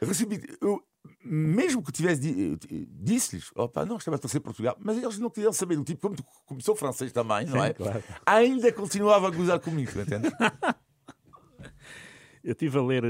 [0.00, 0.40] recebi.
[0.60, 0.82] Eu,
[1.24, 2.58] mesmo que tivesse
[2.90, 6.16] disse-lhes, opa, não estava a torcer Portugal, mas eles não queriam saber do tipo, como
[6.46, 7.72] começou francês também, não é?
[7.72, 8.02] Claro.
[8.24, 10.28] Ainda continuava a gozar comigo, entende?
[12.42, 13.04] Eu estive a ler,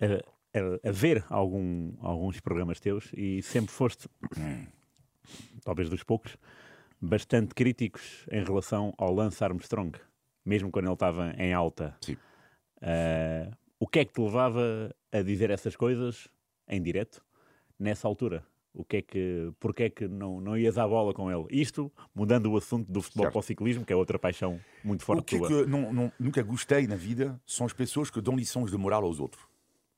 [0.00, 4.08] a, a, a, ver algum, alguns programas teus e sempre foste,
[5.62, 6.36] talvez dos poucos,
[7.00, 9.96] bastante críticos em relação ao Lance Armstrong,
[10.44, 11.96] mesmo quando ele estava em alta.
[12.00, 12.16] Sim.
[12.78, 16.28] Uh, o que é que te levava a dizer essas coisas
[16.68, 17.22] em direto
[17.82, 18.44] nessa altura?
[18.74, 21.44] O que é que, porque é que não, não ias à bola com ele?
[21.50, 23.32] Isto, mudando o assunto do futebol certo.
[23.32, 25.36] para o ciclismo, que é outra paixão muito forte.
[25.36, 28.70] O que, que não, não, nunca gostei na vida são as pessoas que dão lições
[28.70, 29.44] de moral aos outros.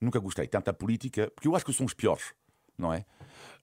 [0.00, 0.48] Nunca gostei.
[0.48, 2.34] Tanto a política, porque eu acho que são os piores,
[2.76, 3.04] não é?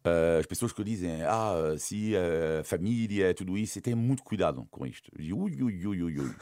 [0.04, 4.66] Uh, as pessoas que dizem, ah, se a família, tudo isso, e tenham muito cuidado
[4.72, 5.12] com isto.
[5.20, 6.36] E, ui, ui, ui, ui, ui.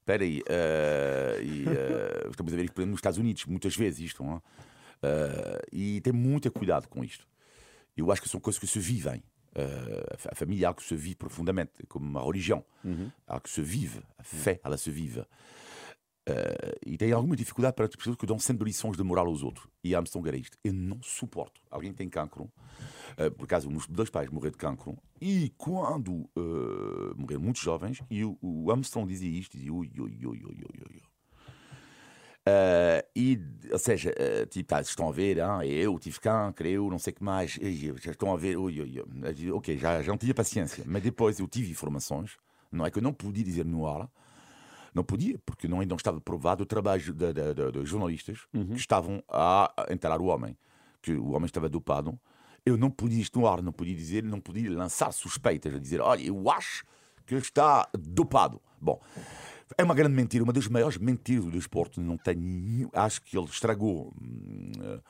[0.00, 4.22] Espera aí, uh, e, uh, estamos a ver isto nos Estados Unidos, muitas vezes isto,
[4.22, 4.40] não é?
[5.72, 7.26] E tem muito cuidado com isto.
[7.96, 9.22] Eu acho que são coisas que se vivem.
[10.30, 13.10] a família é algo que se vive profundamente, como a religião, uhum.
[13.26, 15.24] algo que se vive, a fé, ela se vive.
[16.28, 19.44] Uh, e tem alguma dificuldade para as pessoas que dão sempre lições de moral aos
[19.44, 19.68] outros.
[19.84, 20.58] E Armstrong era isto.
[20.64, 21.60] Eu não suporto.
[21.70, 22.44] Alguém tem cancro,
[23.16, 28.02] uh, por acaso, meus dois pais morreram de cancro, e quando uh, morreram muito jovens,
[28.10, 31.02] e o, o, Armstrong dizia isto, dizia ui, ui, ui, ui, ui, ui.
[32.48, 33.40] Uh, e,
[33.72, 37.12] ou seja, uh, tipo, tá, estão a ver, ah, eu tive cancro, eu não sei
[37.12, 37.58] o que mais,
[38.00, 39.50] já estão a ver, ui, ui, ui.
[39.50, 42.36] ok, já, já não tinha paciência, mas depois eu tive informações,
[42.70, 44.08] não é que eu não podia dizer no ar,
[44.94, 47.02] não podia, porque não, ainda não estava provado o trabalho
[47.72, 48.68] dos jornalistas uhum.
[48.68, 50.56] que estavam a enterrar o homem,
[51.02, 52.18] que o homem estava dopado.
[52.64, 56.00] Eu não podia isto no ar, não podia dizer, não podia lançar suspeitas, a dizer,
[56.00, 56.84] olha, eu acho
[57.26, 58.60] que ele está dopado.
[58.80, 59.00] Bom,
[59.76, 62.00] é uma grande mentira, uma das maiores mentiras do desporto.
[62.00, 64.12] Não tenho, acho que ele estragou.
[64.18, 65.02] Uh,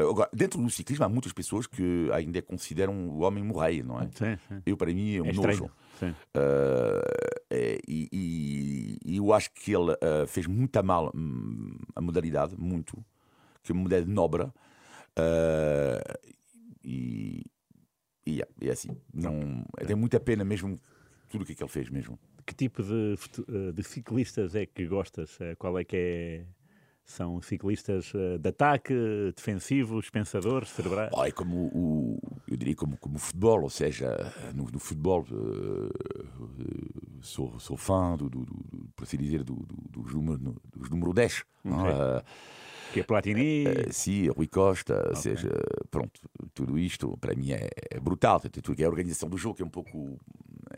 [0.00, 4.04] Agora, dentro do ciclismo há muitas pessoas que ainda consideram o homem morrer, não é?
[4.14, 4.62] Sim, sim.
[4.64, 5.64] Eu, para mim, é um é nojo.
[5.64, 5.70] Uh,
[7.50, 12.00] é, e, e, e, eu acho que ele uh, fez muito a mal hum, a
[12.00, 13.04] modalidade, muito,
[13.60, 14.44] que é uma modalidade nobre.
[14.44, 14.52] Uh,
[16.84, 17.44] e,
[18.24, 20.78] e é, é, assim, não, tem muita pena mesmo
[21.28, 22.16] tudo o que, é que ele fez mesmo.
[22.48, 23.14] Que tipo de,
[23.74, 25.38] de ciclistas é que gostas?
[25.58, 26.46] Qual é que é
[27.08, 28.94] são ciclistas uh, de ataque,
[29.34, 31.10] defensivos, pensadores, cerebrais?
[31.14, 34.14] Oh, é como o, eu diria como, como o futebol, ou seja,
[34.54, 35.90] no, no futebol uh,
[37.22, 41.14] sou, sou fã, do, do, do, por assim dizer, do, do, dos, número, dos número
[41.14, 41.44] 10.
[41.64, 41.76] Okay.
[41.76, 42.22] Uh,
[42.92, 43.64] que é Platini?
[43.90, 45.10] Sim, Rui Costa, okay.
[45.10, 45.50] ou seja,
[45.90, 46.20] pronto,
[46.54, 48.40] tudo isto para mim é, é brutal.
[48.40, 50.18] Tudo que é a organização do jogo, que é um pouco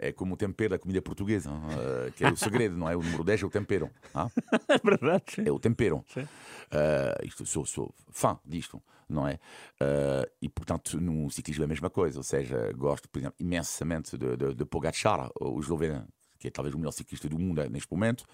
[0.01, 2.97] é como o tempero da comida portuguesa, uh, que é o segredo, não é?
[2.97, 3.91] O número 10 é o tempero.
[4.69, 5.25] É verdade.
[5.29, 5.43] Sim.
[5.47, 6.05] É o tempero.
[6.17, 9.35] Uh, isto, sou, sou fã disto, não é?
[9.81, 14.17] Uh, e portanto, no ciclismo é a mesma coisa, ou seja, gosto, por exemplo, imensamente
[14.17, 16.07] de, de, de Pogacar, o esloveno,
[16.39, 18.25] que é talvez o melhor ciclista do mundo neste momento,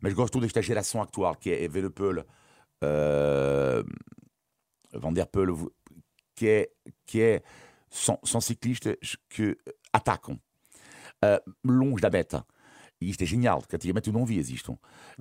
[0.00, 3.84] mas gosto desta geração atual, que é Evenepoel, uh,
[4.98, 5.72] Van der Poel,
[6.34, 6.70] que é,
[7.04, 7.42] que é
[7.90, 9.56] são, são ciclistas que
[9.92, 10.40] atacam
[11.24, 12.44] uh, longe da meta.
[13.00, 14.76] E isto é genial, que antigamente tu não vias isto.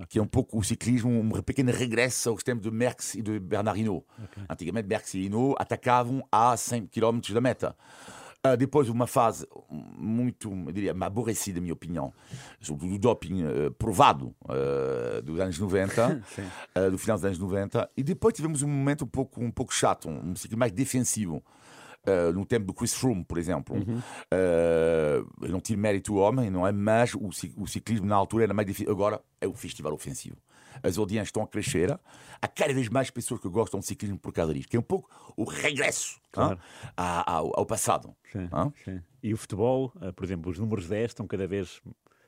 [0.09, 3.39] Que é um pouco o ciclismo, um pequeno regresso aos tempos de Merckx e de
[3.39, 4.05] Bernard Hinault.
[4.23, 4.43] Okay.
[4.49, 7.75] Antigamente, Merckx e Hinault atacavam a 100 km da meta.
[8.45, 12.13] Uh, depois, uma fase muito, eu diria, aborrecida, na minha opinião,
[12.61, 16.21] sobretudo do doping uh, provado uh, dos anos 90,
[16.91, 17.89] do final dos anos 90.
[17.95, 21.43] E depois tivemos um momento um pouco, um pouco chato, um ciclo mais defensivo.
[22.07, 23.75] Uh, no tempo do Chris Froome, por exemplo.
[23.75, 23.97] Uhum.
[23.99, 26.71] Uh, não tiro mérito ao homem, não é?
[26.71, 28.89] Mas o, o, ciclismo na altura era mais difícil.
[28.91, 30.37] Agora é o festival ofensivo.
[30.81, 31.99] As audiências estão a crescer.
[32.41, 34.83] Há cada vez mais pessoas que gostam de ciclismo por causa disto, que é um
[34.83, 36.59] pouco o regresso claro.
[36.95, 38.15] ao, ao, passado.
[38.31, 38.47] Sim,
[38.85, 39.01] sim.
[39.21, 41.81] E o futebol, uh, por exemplo, os números 10 estão cada vez.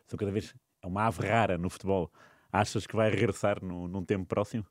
[0.07, 2.11] São cada vez é uma ave rara no futebol.
[2.51, 4.65] Achas que vai regressar no, num tempo próximo?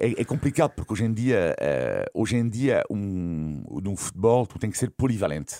[0.00, 4.58] É, é, complicado porque hoje em dia, uh, hoje em dia um, num futebol, tu
[4.58, 5.56] tem que ser polivalente.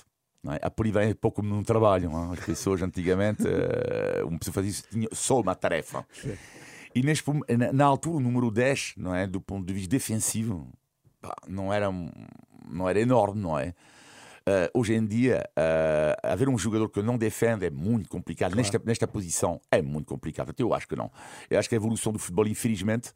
[0.46, 0.60] É?
[0.66, 2.10] A polivalência é pouco como no trabalho.
[2.10, 2.38] Não é?
[2.38, 6.06] As pessoas antigamente, uh, uma pessoa fazia isso, tinha só uma tarefa.
[6.94, 7.24] E neste,
[7.56, 9.26] na, na, altura, o número 10, não é?
[9.26, 10.68] do ponto de vista defensivo,
[11.20, 11.90] pá, não, era,
[12.68, 13.74] não era enorme, não é?
[14.46, 18.50] Uh, hoje em dia, uh, haver um jogador que não defende é muito complicado.
[18.50, 18.58] Claro.
[18.58, 20.50] Nesta, nesta posição é muito complicado.
[20.50, 21.10] Até eu acho que não.
[21.48, 23.08] Eu acho que a evolução do futebol, infelizmente,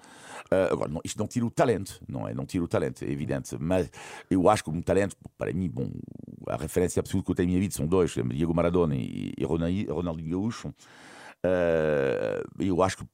[0.50, 2.32] uh, agora, não, isto não tira o talento, não é?
[2.32, 3.54] Não tira o talento, é evidente.
[3.60, 3.90] Mas
[4.30, 5.90] eu acho que um talento, para mim, bom,
[6.48, 9.44] a referência absoluta que eu tenho na minha vida são dois: Diego Maradona e, e
[9.44, 10.68] Ronaldinho Gaúcho.
[10.68, 13.04] Uh, eu acho que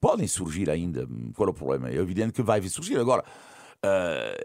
[0.00, 1.04] podem surgir ainda.
[1.34, 1.90] Qual é o problema?
[1.90, 2.96] É evidente que vai surgir.
[2.96, 3.24] Agora,
[3.84, 4.40] uh,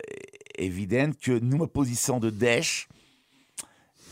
[0.58, 2.88] é evidente que numa posição de 10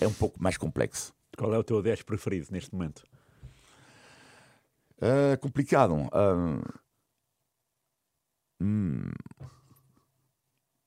[0.03, 1.13] é um pouco mais complexo.
[1.37, 3.03] Qual é o teu 10 preferido neste momento?
[4.97, 5.95] Uh, complicado.
[8.61, 9.11] Hum.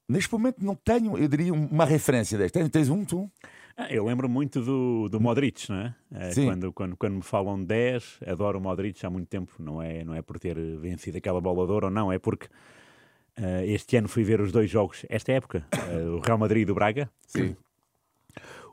[0.09, 2.55] Neste momento não tenho, eu diria, uma referência deste.
[2.55, 3.31] Tens, tens um, tu?
[3.77, 5.95] Ah, eu lembro muito do, do Modric, não é?
[6.15, 6.35] é.
[6.35, 9.53] Quando, quando, quando me falam de 10, adoro o Modric há muito tempo.
[9.59, 12.47] Não é, não é por ter vencido aquela bola de ouro ou não, é porque
[12.47, 16.65] uh, este ano fui ver os dois jogos, esta época, uh, o Real Madrid e
[16.65, 17.11] do Braga.
[17.27, 17.57] Sim.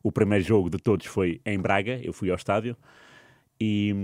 [0.04, 2.76] O primeiro jogo de todos foi em Braga, eu fui ao estádio.
[3.60, 3.96] E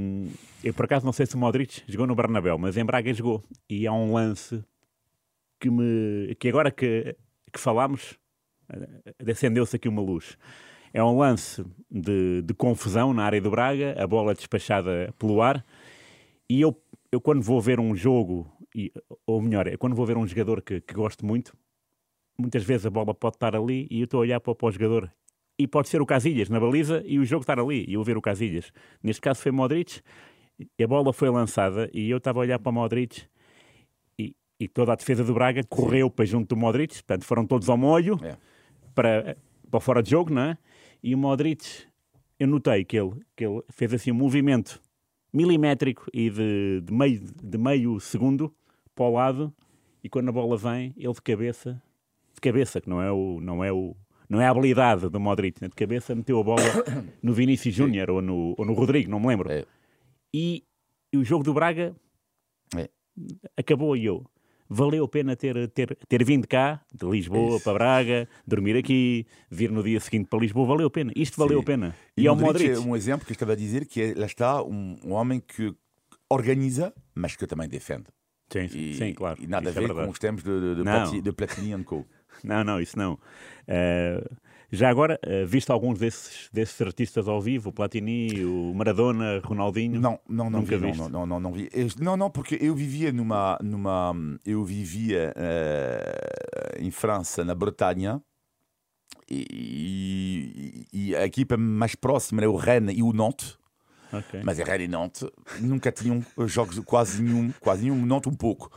[0.64, 3.44] eu por acaso não sei se o Modric jogou no Bernabéu, mas em Braga jogou.
[3.70, 4.64] E há um lance
[5.60, 7.16] que me que agora que,
[7.52, 8.18] que falámos,
[9.30, 10.38] acendeu-se aqui uma luz.
[10.94, 15.64] É um lance de, de, confusão na área do Braga, a bola despachada pelo ar.
[16.50, 16.76] E eu,
[17.12, 18.92] eu quando vou ver um jogo, e,
[19.28, 21.56] ou melhor, é quando vou ver um jogador que, que gosto muito,
[22.40, 24.72] muitas vezes a bola pode estar ali e eu estou a olhar para, para o
[24.72, 25.12] jogador.
[25.60, 28.18] E pode ser o Casilhas na baliza e o jogo estar ali e eu ver
[28.18, 28.72] o Casilhas.
[29.04, 30.02] Neste caso foi Modric,
[30.82, 33.24] a bola foi lançada e eu estava a olhar para Modric
[34.18, 37.68] e, e toda a defesa do Braga correu para junto do Modric, portanto foram todos
[37.68, 38.38] ao molho é.
[38.96, 39.38] para,
[39.70, 40.58] para fora de jogo, não é?
[41.04, 41.84] E o Modric,
[42.40, 44.82] eu notei que ele, que ele fez assim um movimento
[45.34, 48.54] milimétrico e de, de, meio, de meio segundo
[48.96, 49.54] para o lado,
[50.04, 51.82] e quando a bola vem, ele de cabeça,
[52.34, 53.40] de cabeça, que não é o.
[53.42, 53.96] Não é o
[54.30, 55.68] não é a habilidade do Modric, né?
[55.68, 56.62] de cabeça meteu a bola
[57.22, 59.52] no Vinícius Júnior ou no, ou no Rodrigo, não me lembro.
[59.52, 59.66] É.
[60.34, 60.64] E,
[61.12, 61.96] e, o jogo do Braga
[62.78, 62.88] é.
[63.58, 64.24] acabou e eu
[64.70, 67.64] valeu a pena ter, ter, ter vindo cá, de Lisboa Isso.
[67.64, 71.12] para Braga, dormir aqui, vir no dia seguinte para Lisboa, valeu a pena.
[71.16, 71.64] Isto valeu Sim.
[71.64, 71.96] a pena.
[72.16, 72.70] E, e é o Modric.
[72.70, 75.40] É um exemplo que eu estava a dizer, que é, lá está um, um homem
[75.40, 75.74] que
[76.30, 78.06] organiza, mas que também defende.
[78.52, 79.42] Sim, e, sim claro.
[79.42, 82.06] E nada isso a é ver é com os tempos de, de, de Platini Co.
[82.44, 83.14] Não, não, isso não.
[83.14, 84.38] Uh,
[84.72, 87.70] já agora, uh, viste alguns desses, desses artistas ao vivo?
[87.70, 90.00] O Platini, o Maradona, Ronaldinho?
[90.00, 90.96] Não, não, não Nunca vi.
[90.96, 91.70] Não, não, não, não, vi.
[91.74, 93.58] Eu, não, não, porque eu vivia numa.
[93.64, 94.14] numa
[94.46, 98.22] eu vivia uh, em França, na Bretanha.
[99.32, 103.58] E, e, e, a equipa mais próxima era o Rennes e o Nantes.
[104.12, 104.42] Okay.
[104.44, 105.26] Mas a Rennes e Nantes
[105.60, 108.72] nunca tinham jogos, quase nenhum, quase nenhum, Nantes um pouco.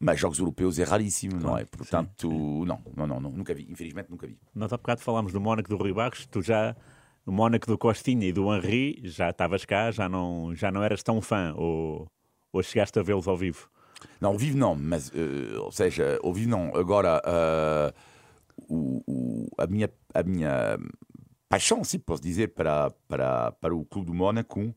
[0.00, 1.64] Mas jogos europeus é raríssimo, claro, não é?
[1.64, 3.66] Portanto, sim, não, não, não, não, nunca vi.
[3.68, 4.38] Infelizmente nunca vi.
[4.54, 6.76] Nós há bocado falámos do Mónaco do Rui Barros, tu já,
[7.26, 11.02] o Mónaco do Costinha e do Henri, já estavas cá, já não, já não eras
[11.02, 12.06] tão fã, ou,
[12.52, 13.68] ou chegaste a vê-los ao vivo?
[14.20, 16.74] Não, ao vivo não, mas, uh, ou seja, ao vivo não.
[16.76, 17.92] Agora, uh,
[18.68, 20.78] o, o, a, minha, a minha
[21.48, 24.72] paixão, se posso dizer, para, para, para o Clube do Mónaco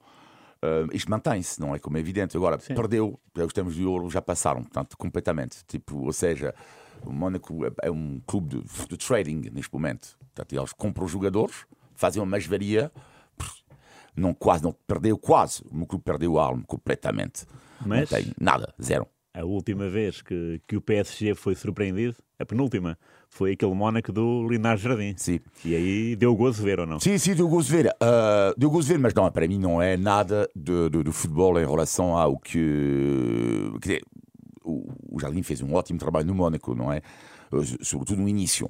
[0.63, 2.38] Uh, isto mantém-se, não é como é evidente.
[2.38, 2.76] Agora, Sim.
[2.76, 5.65] perdeu, os tempos de ouro já passaram, portanto, completamente.
[5.65, 6.54] Tipo, ou seja,
[7.04, 10.17] o Mónaco é, é um clube de, de, trading neste momento.
[10.19, 12.91] Portanto, eles compram os jogadores, fazem uma mais-valia,
[14.15, 15.63] não, quase, não perdeu quase.
[15.69, 17.45] O meu clube perdeu a alma completamente.
[17.84, 18.12] Mas...
[18.12, 19.08] Não tem nada, zero.
[19.34, 22.98] A última vez que, que o PSG foi surpreendido, a penúltima,
[23.30, 25.13] foi aquele Mónaco do Linares Jardim.
[25.15, 25.39] Sim.
[25.63, 27.00] E aí deu gozo ver ou não?
[27.00, 27.88] Sim, sim, deu gozo ver.
[27.88, 31.58] Uh, deu gozo ver, mas não, para mim não é nada do, do, do futebol
[31.58, 33.72] em relação ao que.
[33.82, 34.02] Quer dizer,
[34.65, 37.02] o, o Jardim fez um ótimo trabalho no Mónaco, não é?
[37.82, 38.70] Sobretudo no início.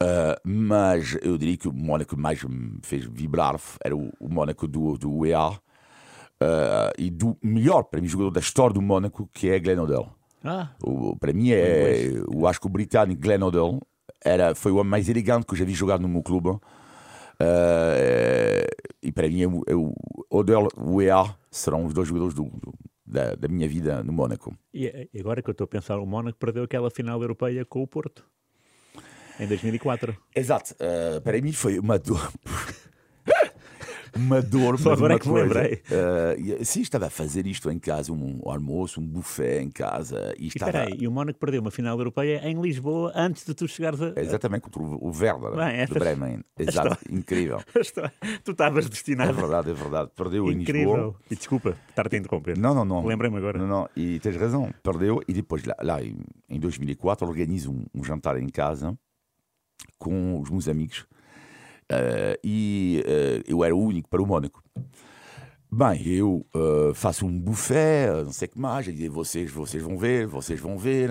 [0.00, 4.68] Uh, mas eu diria que o Mónaco mais me fez vibrar era o, o Mónaco
[4.68, 5.60] do, do UEA
[6.42, 10.08] uh, e do melhor, para mim, jogador da história do Mónaco, que é Glenn Odell.
[10.44, 10.70] Ah.
[10.82, 13.80] O, para mim, é, eu acho que o britânico Glenn Odell
[14.24, 16.50] era, foi o homem mais elegante que eu já vi jogar no meu clube.
[16.50, 16.60] Uh,
[19.02, 19.94] e para mim, eu, eu,
[20.30, 22.74] Odell e o EA serão os dois jogadores do, do,
[23.06, 24.56] da, da, minha vida no Mónaco.
[24.74, 27.86] E agora que eu estou a pensar, o Mónaco perdeu aquela final europeia com o
[27.86, 28.24] Porto
[29.38, 30.16] em 2004.
[30.34, 30.74] Exato.
[30.74, 32.32] Uh, para mim foi uma dor.
[34.18, 34.78] uma dor.
[34.78, 35.82] Só agora é que me lembrei.
[35.90, 40.34] Uh, sim, estava a fazer isto em casa, um, almoço, um buffet em casa.
[40.38, 40.90] E, estava...
[40.90, 44.12] e, e o Mónaco perdeu uma final europeia em Lisboa antes de tu chegares a.
[44.16, 46.44] Exatamente, contra o Werder Bem, de Bremen.
[46.58, 47.60] Exato, incrível.
[48.44, 49.30] tu estavas destinado.
[49.30, 50.10] É verdade, é verdade.
[50.14, 50.82] Perdeu incrível.
[50.82, 51.14] em Lisboa.
[51.30, 52.58] E desculpa estar-te a interromper.
[52.58, 53.06] Não, não, não.
[53.06, 53.58] Lembrei-me agora.
[53.58, 55.22] Não, não, e tens razão, perdeu.
[55.28, 58.98] E depois, lá, lá em 2004, organizo um, um jantar em casa
[59.98, 61.06] com os meus amigos
[61.90, 64.62] Uh, e uh, eu era o único para o Mónaco.
[65.70, 69.82] Bem, eu uh, faço um buffet, não sei o que mais, e digo, vocês, vocês
[69.82, 71.10] vão ver, vocês vão ver.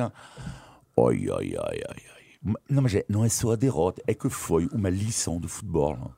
[0.95, 2.53] Oi, oi, oi, oi, oi.
[2.69, 6.11] Não, mas é, não é só a derrota, é que foi uma lição de futebol.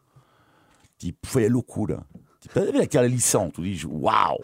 [0.98, 2.06] Tipo, foi a loucura.
[2.40, 4.40] Tipo, aquela lição, tu dizes, uau!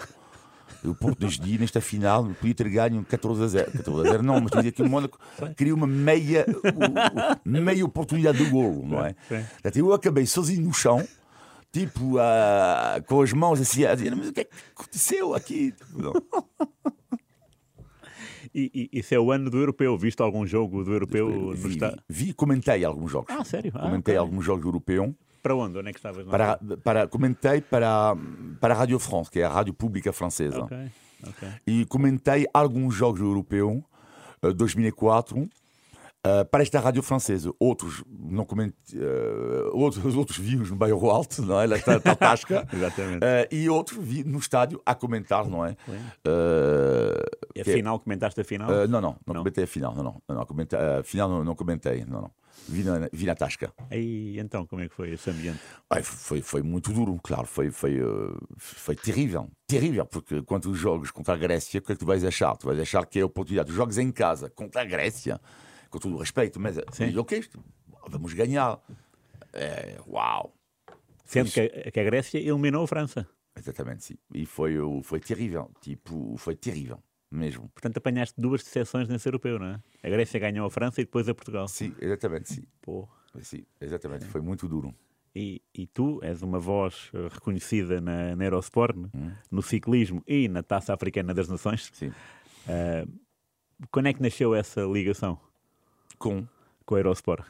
[0.89, 3.71] O Porto deste dia, nesta final, podia ter ganho 14 a 0.
[3.71, 5.19] 14 a 0 não, mas dizia que o Mónaco
[5.55, 6.45] queria uma meia,
[7.45, 9.15] meia oportunidade de golo, não é?
[9.27, 9.79] Sim.
[9.79, 11.05] Eu acabei sozinho no chão,
[11.71, 15.73] tipo, uh, com as mãos assim, a dizer, mas o que é que aconteceu aqui?
[18.57, 19.97] E, e isso é o ano do europeu.
[19.97, 21.77] Viste algum jogo do europeu vi?
[21.77, 23.35] Vi, vi, comentei alguns jogos.
[23.35, 23.69] Ah, sério?
[23.75, 24.17] Ah, comentei okay.
[24.17, 25.13] alguns jogos europeus.
[25.45, 25.77] Para onde?
[25.77, 26.25] Onde é que estavas?
[26.25, 28.15] Para, para, comentei para,
[28.59, 30.63] para a Rádio France, que é a rádio pública francesa.
[30.63, 30.91] Okay,
[31.29, 31.49] okay.
[31.67, 33.83] E comentei alguns jogos europeus,
[34.41, 35.47] uh, 2004,
[36.25, 37.53] uh, para esta rádio francesa.
[37.59, 41.67] Outros, não comentei, uh, outros, outros vi-os no bairro Alto, não é?
[41.67, 42.67] Lá está a Tasca.
[42.73, 43.23] Exatamente.
[43.23, 45.75] Uh, e outros vi no estádio a comentar, não é?
[47.55, 48.69] E a final, comentaste a final?
[48.69, 50.21] Não, não, não, não, comentei a final, não, não.
[50.27, 52.31] não, não comentei, a final não, não comentei, não, não
[52.67, 53.73] vi na, vi na tasca.
[53.91, 55.59] E então, como é que foi esse ambiente?
[55.89, 57.99] Ai, foi, foi muito duro, claro, foi, foi,
[58.57, 59.49] foi terrível.
[59.67, 62.55] Terrível, porque quando tu jogas contra a Grécia, o que é que tu vais achar?
[62.57, 63.69] Tu vais achar que é a oportunidade.
[63.69, 65.39] Tu jogas em casa contra a Grécia,
[65.95, 67.43] com todo o respeito, mas, mas ok,
[68.09, 68.79] vamos ganhar.
[69.53, 70.53] É, uau!
[71.23, 73.27] Sendo que a, que a Grécia eliminou a França.
[73.57, 74.17] Exatamente, sim.
[74.33, 75.71] E foi, foi terrível.
[75.79, 77.69] Tipo, foi terrível mesmo.
[77.69, 79.81] Portanto, apanhaste duas decepções nesse europeu, não é?
[80.03, 81.67] A Grécia ganhou a França e depois a Portugal.
[81.69, 82.63] Sim, exatamente, sim.
[82.81, 83.07] Pô.
[83.41, 84.93] Sim, exatamente, foi muito duro.
[85.33, 89.31] E, e tu és uma voz eh, reconhecida na, na Eurosport, hum.
[89.51, 91.91] no ciclismo e na Taça Africana das Nações.
[91.93, 92.07] Sim.
[92.07, 93.19] Uh,
[93.91, 95.37] quando é que nasceu essa ligação?
[96.17, 96.47] Com?
[96.85, 97.45] Com a Eurosport.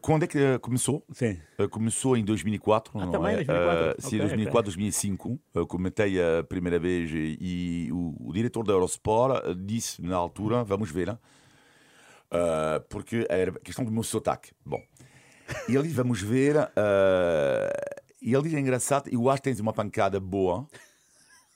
[0.00, 1.04] Quando é que começou?
[1.12, 1.38] Sim.
[1.58, 2.98] Eh, começou em 2004.
[2.98, 3.44] Ah, também, é?
[3.44, 3.90] 2004.
[3.90, 4.62] Uh, sim, okay, 2004, okay.
[4.62, 5.40] 2005.
[5.54, 10.90] Eu comentei a primeira vez e o, o diretor da Eurosport disse na altura, vamos
[10.90, 11.18] ver, uh,
[12.88, 14.50] porque era questão do meu sotaque.
[14.64, 14.82] Bom,
[15.68, 16.68] e ele vamos ver, uh,
[18.20, 20.66] e ele diz, é engraçado, eu acho que tens uma pancada boa,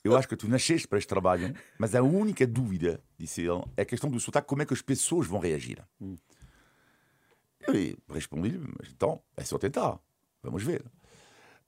[0.07, 3.81] eu acho que tu nasceste para este trabalho, mas a única dúvida, disse ele, é
[3.81, 5.83] a questão do sotaque, como é que as pessoas vão reagir.
[6.01, 6.15] Hum.
[7.67, 7.73] Eu
[8.13, 9.99] respondi-lhe, mas então é só tentar,
[10.41, 10.83] vamos ver.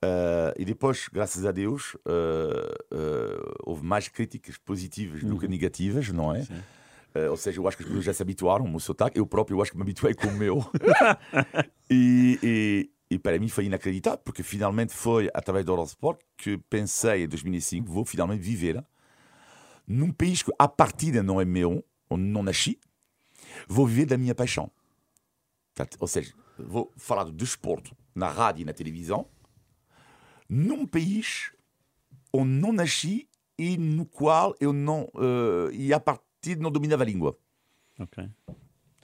[0.02, 5.30] Uh, e depois, graças a Deus, uh, uh, houve mais críticas positivas uhum.
[5.30, 5.52] do que uhum.
[5.52, 6.46] negativas, não é?
[7.30, 9.58] ou seja, eu acho que as pessoas já se habituaram ao meu sotaque, eu próprio
[9.58, 10.64] eu acho que me habituei com o meu.
[11.90, 17.24] e, e, e, para mim foi inacreditável, porque finalmente foi através do Eurosport que pensei
[17.24, 18.84] em 2005, vou finalmente viver
[19.88, 22.80] num país que, à partida, não é meu, onde não nasci,
[23.68, 24.72] vou viver da minha paixão.
[25.74, 29.28] Portanto, ou seja, vou falar do desporto na rádio e na televisão,
[30.48, 31.52] num país
[32.32, 35.04] onde não nasci e no qual eu não.
[35.16, 37.38] Uh, e a partir não dominava a língua.
[38.00, 38.30] Ok.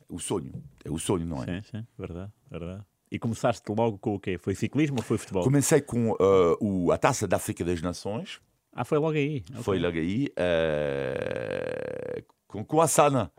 [0.08, 0.54] O sonho.
[0.84, 1.62] É o sonho, não é?
[1.62, 2.86] Sim, sim, verdade, verdade.
[3.16, 4.38] E começaste logo com o quê?
[4.38, 5.42] Foi ciclismo ou foi futebol?
[5.42, 8.42] Comecei com uh, o, a Taça da África das Nações.
[8.74, 9.46] Ah, foi logo aí.
[9.50, 9.64] Okay.
[9.64, 10.28] Foi logo aí.
[10.38, 13.32] Uh, com, com a Sana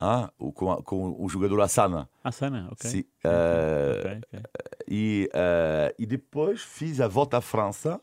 [0.00, 2.08] ah, o, com, a, com, o jogador Asana.
[2.22, 2.88] Asana, ok.
[2.88, 3.00] Sim.
[3.24, 4.40] Uh, okay, okay.
[4.86, 8.00] E, uh, e depois fiz a volta à França.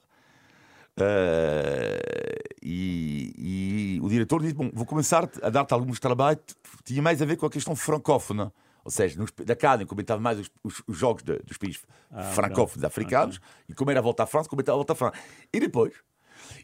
[1.00, 6.42] Uh, e, e, o diretor disse: Bom, vou começar a dar-te alguns trabalhos.
[6.84, 8.52] Tinha mais a ver com a questão francófona.
[8.88, 12.24] Ou seja, nos, da casa comentava mais os, os, os jogos de, dos países ah,
[12.24, 13.42] francófonos africanos.
[13.68, 15.18] E como era a volta à França, comentava a volta à França.
[15.52, 15.94] E depois,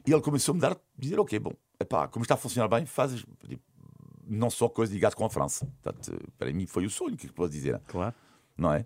[0.08, 3.26] ele começou a me dar, dizer: Ok, bom, epá, como está a funcionar bem, fazes.
[3.46, 3.62] Tipo,
[4.26, 5.68] não só coisa ligada com a França.
[5.82, 7.78] Portanto, para mim foi o sonho, que posso dizer.
[7.88, 8.16] Claro.
[8.58, 8.86] Não é?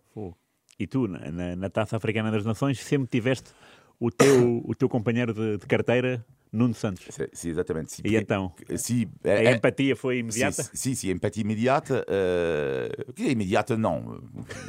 [0.80, 3.52] E tu, na, na, Taça Africana das Nações, sempre tiveste
[4.00, 7.06] o teu, o teu companheiro de, de carteira Nuno Santos.
[7.10, 7.92] Sim, sim exatamente.
[7.92, 8.54] Sim, e então?
[8.78, 10.64] Sim, é, a empatia foi imediata?
[10.74, 12.06] Sim, sim, a empatia imediata.
[12.08, 14.22] Uh, que é imediata, não.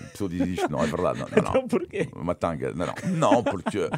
[0.07, 1.19] A pessoa diz isto, não é verdade.
[1.21, 1.51] Não, não, não.
[1.51, 2.09] então porquê?
[2.14, 2.73] Uma tanga.
[2.73, 3.29] Não, não.
[3.29, 3.88] Não, porque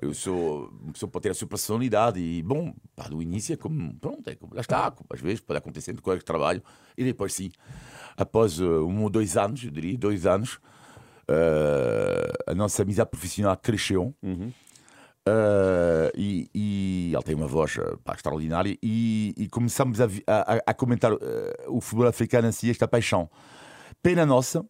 [0.00, 3.56] eu sou uma pessoa pode ter a sua personalidade e, bom, pá, do início é
[3.56, 6.62] como, pronto, é como, lá está, como às vezes pode acontecer no colega de trabalho
[6.96, 7.50] e depois sim,
[8.16, 10.54] após uh, um ou dois anos, eu diria, dois anos,
[11.28, 14.14] uh, a nossa amizade profissional cresceu.
[14.22, 14.52] Uhum.
[15.28, 20.74] Uh, e, e ele tem uma voz pá, extraordinária e, e começamos a, a, a
[20.74, 21.18] comentar uh,
[21.66, 23.28] o futebol africano em si, esta paixão.
[24.02, 24.66] Pena nossa, uh,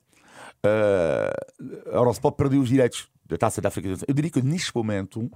[1.93, 3.89] a Eurosport perdeu os direitos da Taça da África.
[4.09, 5.31] Eu diria que neste momento,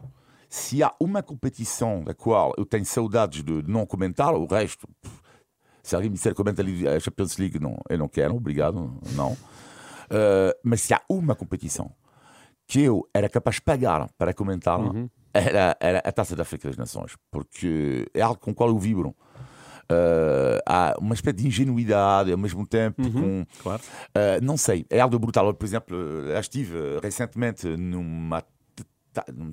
[0.49, 4.89] se há uma competição da qual eu tenho saudades de não comentar, o resto,
[5.83, 9.33] se alguém me disser comenta a Champions League, não, eu não quero, obrigado, não.
[9.33, 11.95] Uh, mas se há uma competição
[12.73, 15.07] que eu era capaz de pagar para comentar, uhum.
[15.35, 18.79] era, era a Taça da África das Nações, porque é algo com o qual eu
[18.79, 19.15] vibro.
[19.91, 23.83] Uh, há uma espécie de ingenuidade ao mesmo tempo uhum, com, claro.
[23.83, 25.53] uh, não sei, é algo brutal.
[25.53, 28.43] Por exemplo, eu estive recentemente numa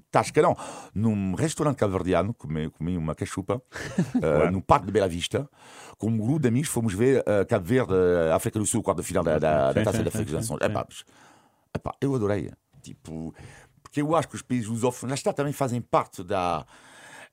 [0.10, 0.56] tasca, não,
[0.96, 3.56] num restaurante cabo-verdiano, comi, comi uma cachupa,
[4.16, 5.50] uh, no Parque de Bela Vista,
[5.98, 7.94] com um grupo de amigos, fomos ver uh, Cabo Verde,
[8.34, 10.62] África do Sul, quarto de final da, da, da Taça da África das Nações.
[10.62, 10.88] Epá,
[11.76, 12.50] epá, eu adorei.
[12.90, 13.34] Tipo,
[13.84, 16.66] porque eu acho que os países lusófonos, lá está, também fazem parte da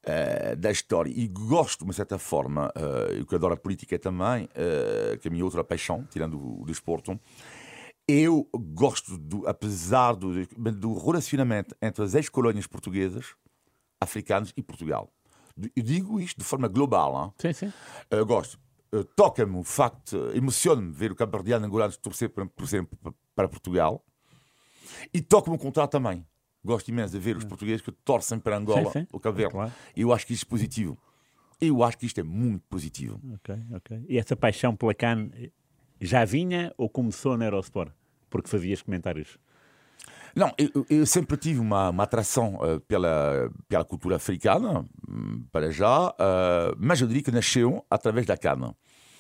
[0.06, 1.10] uh, da história.
[1.10, 5.28] E gosto, de uma certa forma, uh, eu que adoro a política também, uh, que
[5.28, 7.18] é a minha outra paixão, tirando o, o desporto,
[8.08, 13.34] eu gosto, do, apesar do, do relacionamento entre as ex-colónias portuguesas,
[14.00, 15.10] africanas e Portugal.
[15.74, 17.34] Eu digo isto de forma global.
[17.38, 17.52] Hein?
[17.52, 17.72] Sim, sim.
[18.12, 18.58] Uh, gosto.
[19.14, 22.86] Toca-me o facto, emociona-me ver o cabo-verdiano angolano torcer para, torcer
[23.34, 24.02] para Portugal.
[25.12, 26.26] E toca-me o contrário também.
[26.64, 29.06] Gosto imenso de ver os portugueses que torcem para Angola, sim, sim.
[29.12, 29.52] o Cabo Verde.
[29.52, 29.72] Claro.
[29.96, 30.98] Eu acho que isto é positivo.
[31.60, 33.20] Eu acho que isto é muito positivo.
[33.34, 34.04] Ok, ok.
[34.08, 35.30] E essa paixão pela CAN
[36.00, 37.92] já vinha ou começou na Eurosport?
[38.28, 39.38] Porque fazias comentários?
[40.34, 45.70] Não, eu, eu sempre tive uma, uma atração uh, pela, pela cultura africana, hum, para
[45.70, 48.74] já, uh, mas eu diria que nasceu através da CAN.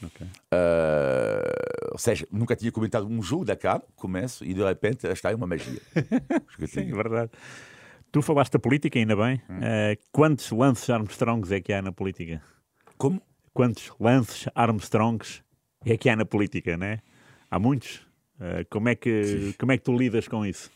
[0.04, 0.26] Okay.
[0.26, 5.30] Uh, ou seja, nunca tinha comentado um jogo da CAN, começo, e de repente está
[5.30, 5.80] aí uma magia.
[6.66, 7.30] Sim, é verdade.
[8.12, 9.40] Tu falaste da política, ainda bem.
[9.48, 9.58] Hum.
[9.58, 12.42] Uh, quantos lances Armstrongs é que há na política?
[12.96, 13.20] Como?
[13.52, 15.42] Quantos lances Armstrongs
[15.84, 16.98] é que há na política, né?
[17.50, 18.06] Há muitos.
[18.38, 20.70] Uh, como, é que, como é que tu lidas com isso?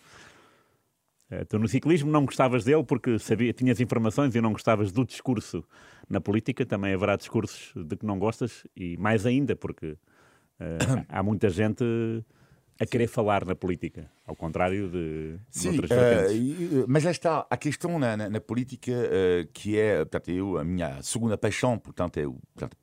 [1.30, 5.04] Uh, tu no ciclismo não gostavas dele porque sabia, tinhas informações e não gostavas do
[5.04, 5.64] discurso.
[6.08, 11.22] Na política também haverá discursos de que não gostas e mais ainda porque uh, há
[11.22, 11.84] muita gente
[12.80, 17.56] a querer falar na política, ao contrário de, Sim, outras uh, mas já está a
[17.56, 22.16] questão na, na, na política uh, que é, portanto, eu, a minha segunda paixão, portanto,
[22.16, 22.76] é portanto,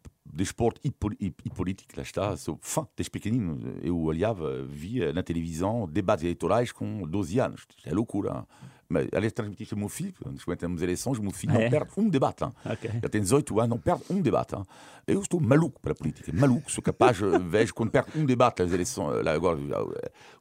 [2.02, 3.60] está, sou fã desde pequenino.
[3.82, 7.66] Eu olhava, via na televisão debates eleitorais com 12 anos.
[7.86, 8.38] É loucura.
[8.38, 8.44] Hein?
[8.90, 10.14] Mas, aliás, transmitiste ao meu filho,
[10.46, 11.70] quando temos eleições, o meu filho não é?
[11.70, 12.46] perde um debate.
[12.46, 12.54] Hein?
[12.74, 12.90] Okay.
[12.90, 14.56] Ele tem 18 anos, não perde um debate.
[14.56, 14.64] Hein?
[15.06, 16.72] Eu estou maluco para a política, maluco.
[16.72, 17.18] Sou capaz,
[17.50, 19.60] vejo quando perde um debate, as eleições, lá agora,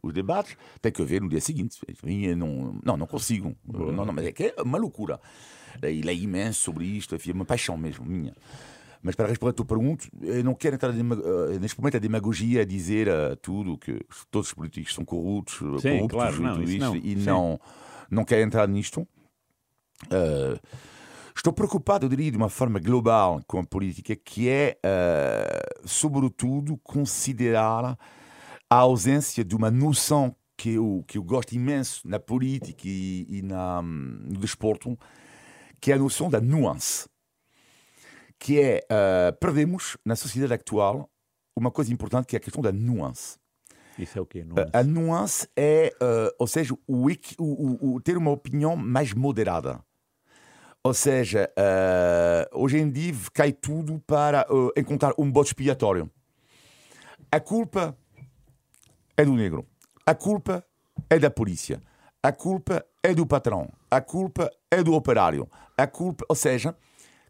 [0.01, 1.79] os debates, tem que ver no dia seguinte.
[2.37, 3.57] Não, não, não consigo.
[3.67, 5.21] Não, não, mas é que é uma loucura.
[5.83, 8.33] Ele é imenso sobre isto, é uma paixão mesmo, minha.
[9.03, 12.63] Mas para responder a tua pergunta, eu não quero entrar uh, neste momento a demagogia
[12.63, 16.79] a dizer uh, tudo que todos os políticos são corruptos, Sim, corruptos claro, não, isto,
[16.79, 16.97] não.
[16.97, 17.61] e não,
[18.11, 19.07] não quero entrar nisto.
[20.05, 20.59] Uh,
[21.35, 26.77] estou preocupado, eu diria, de uma forma global com a política, que é, uh, sobretudo,
[26.79, 27.99] considerar
[28.69, 33.43] a ausência de uma noção que eu, que eu gosto imenso na política e, e
[33.43, 34.99] na, no desporto,
[35.81, 37.07] que é a noção da nuance
[38.39, 41.11] que é uh, perdemos na sociedade atual
[41.57, 43.39] uma coisa importante que é a questão da nuance.
[43.99, 44.45] Isso é o quê?
[44.45, 44.71] Nuance?
[44.75, 47.09] A, nuance é, uh, ou seja, o,
[47.39, 49.83] o, o, ter uma opinião mais moderada.
[50.85, 56.11] Ou seja, uh, hoje em dia cai tudo para encontrar um bote expiatório.
[57.33, 57.97] A culpa
[59.17, 59.67] é do negro.
[60.05, 60.65] A culpa
[61.11, 61.81] é da polícia.
[62.23, 63.69] A culpa é do patrão.
[63.91, 65.49] A culpa é do operário.
[65.77, 66.77] A culpa, ou seja,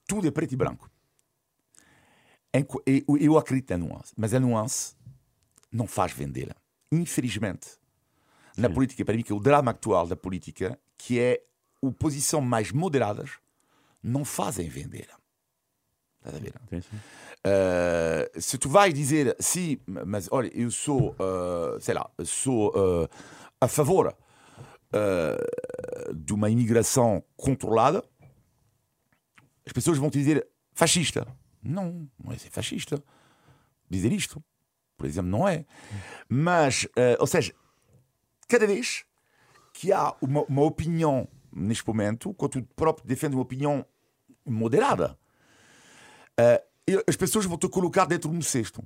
[0.07, 0.91] tudo é preto e branco.
[3.21, 4.95] Eu acredito na nuance, mas a nuance
[5.71, 6.55] não faz vender.
[6.91, 7.67] Infelizmente.
[7.67, 8.63] Sim.
[8.63, 11.43] Na política, para mim, que é o drama atual da política, que é
[11.85, 13.33] a posição mais moderadas,
[14.03, 15.09] não fazem vender.
[16.19, 16.55] Estás a ver?
[17.47, 23.09] Uh, se tu vais dizer, sim, mas olha, eu sou, uh, sei lá, sou uh,
[23.61, 24.17] a favor
[26.15, 28.03] de uma imigração controlada,
[29.67, 31.27] as pessoas vão te dizer fascista.
[31.67, 33.03] Não, não é ser fascista.
[33.89, 34.43] Dizer isto,
[34.97, 35.65] por exemplo, não é.
[36.29, 37.55] Mas, uh, ou seja,
[38.49, 39.05] cada vez
[39.73, 43.85] que há uma, uma opinião neste momento, quando tu próprio defende uma opinião
[44.45, 45.19] moderada,
[46.39, 48.83] uh, as pessoas vão te colocar dentro de um cesto.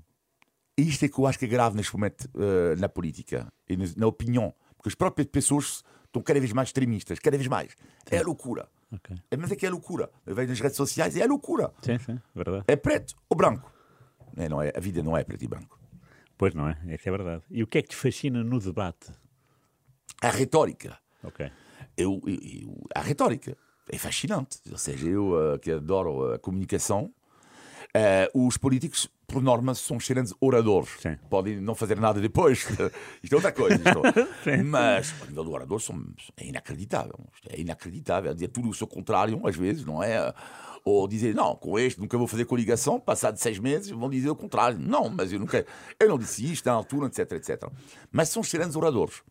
[0.77, 3.77] E isto é que eu acho que é grave neste momento uh, na política e
[3.97, 4.55] na opinião.
[4.77, 7.77] Porque as próprias pessoas estão cada vez mais extremistas, cada vez mais.
[8.11, 8.69] É loucura.
[8.93, 9.17] Okay.
[9.31, 10.11] É, mas é que é loucura.
[10.27, 11.73] Eu vejo nas redes sociais e é loucura.
[11.83, 12.65] Sim, sim, verdade.
[12.67, 13.73] É preto ou branco.
[14.37, 15.79] É, não é, a vida não é preto e branco.
[16.37, 17.43] Pois não é, isso é verdade.
[17.51, 19.13] E o que é que te fascina no debate?
[20.23, 20.99] A retórica.
[21.23, 21.51] Ok.
[21.97, 23.57] Eu, eu, eu a retórica
[23.89, 24.59] é fascinante.
[24.71, 27.13] Ou seja, eu uh, que adoro a comunicação,
[27.91, 30.91] Uh, os políticos, por norma, são excelentes oradores.
[31.01, 31.17] Sim.
[31.29, 32.67] Podem não fazer nada depois.
[33.23, 33.81] isto é outra coisa.
[34.65, 36.05] Mas, a nível do orador, são,
[36.37, 37.19] é inacreditável.
[37.49, 38.35] É inacreditável.
[38.35, 40.33] Dizer tudo o seu contrário, às vezes, não é?
[40.85, 44.37] Ou dizer, não, com este nunca vou fazer coligação, passado seis meses vão dizer o
[44.37, 44.79] contrário.
[44.79, 45.65] Não, mas eu nunca.
[45.99, 47.71] Eu não disse isto na altura, etc, etc.
[48.11, 49.23] Mas são excelentes oradores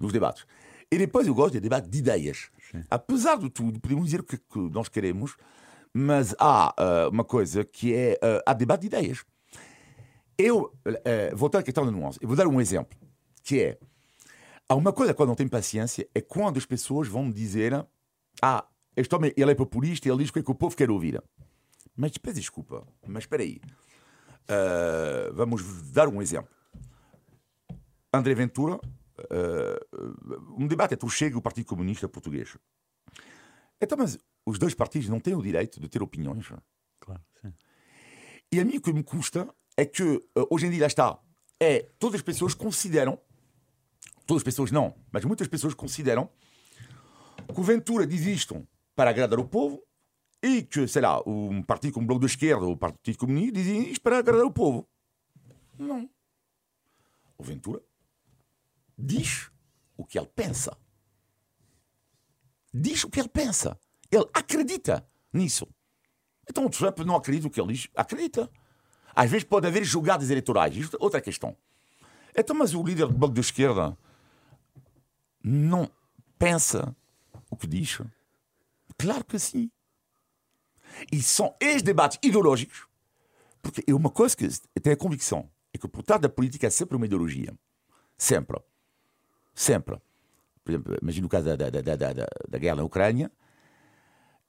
[0.00, 0.46] nos debates.
[0.90, 2.50] E depois eu gosto de debate de ideias.
[2.70, 2.82] Sim.
[2.90, 5.36] Apesar de tudo, podemos dizer que, que nós queremos,
[5.92, 8.14] mas há uh, uma coisa que é.
[8.14, 9.24] Uh, há debate de ideias.
[10.36, 12.96] Eu, uh, voltando à questão da nuance, eu vou dar um exemplo,
[13.42, 13.78] que é.
[14.68, 17.86] Há uma coisa quando não tem paciência é quando as pessoas vão me dizer:
[18.42, 20.76] Ah, este homem ele é populista e ele diz o que, é que o povo
[20.76, 21.22] quer ouvir.
[21.96, 23.60] Mas peço desculpa, mas espera aí.
[24.44, 26.54] Uh, vamos dar um exemplo.
[28.12, 32.56] André Ventura, uh, um debate entre o Chega e o Partido Comunista Português.
[33.80, 34.18] Então, mas
[34.48, 36.46] os dois partidos não têm o direito de ter opiniões.
[36.98, 37.52] Claro, sim.
[38.50, 41.18] E a mim o que me custa é que uh, hoje em dia está.
[41.60, 43.20] É, todas as pessoas consideram,
[44.26, 46.30] todas as pessoas não, mas muitas pessoas consideram
[47.52, 49.82] que o Ventura diz isto para agradar o povo
[50.42, 53.52] e que, sei lá, um partido como o Bloco de Esquerda ou o Partido Comunista
[53.52, 54.88] dizem isto para agradar o povo.
[55.76, 56.08] Não.
[57.36, 57.82] O Ventura
[58.96, 59.50] diz
[59.96, 60.76] o que ele pensa.
[62.72, 63.78] Diz o que ele pensa.
[64.10, 65.66] Ele acredita nisso.
[66.48, 67.88] Então o Trump não acredita no que ele diz.
[67.94, 68.50] Acredita.
[69.14, 70.76] Às vezes pode haver jogadas eleitorais.
[70.76, 71.56] É outra questão.
[72.34, 73.98] Então, mas o líder do Bloco de Esquerda
[75.42, 75.90] não
[76.38, 76.94] pensa
[77.50, 78.00] o que diz?
[78.96, 79.70] Claro que sim.
[81.12, 82.86] E são estes debates ideológicos,
[83.62, 86.66] porque é uma coisa que eu tenho a convicção, é que por trás da política
[86.66, 87.54] é sempre uma ideologia.
[88.16, 88.60] Sempre.
[89.54, 90.00] Sempre.
[90.64, 93.30] Por exemplo, imagina o caso da, da, da, da, da guerra na Ucrânia.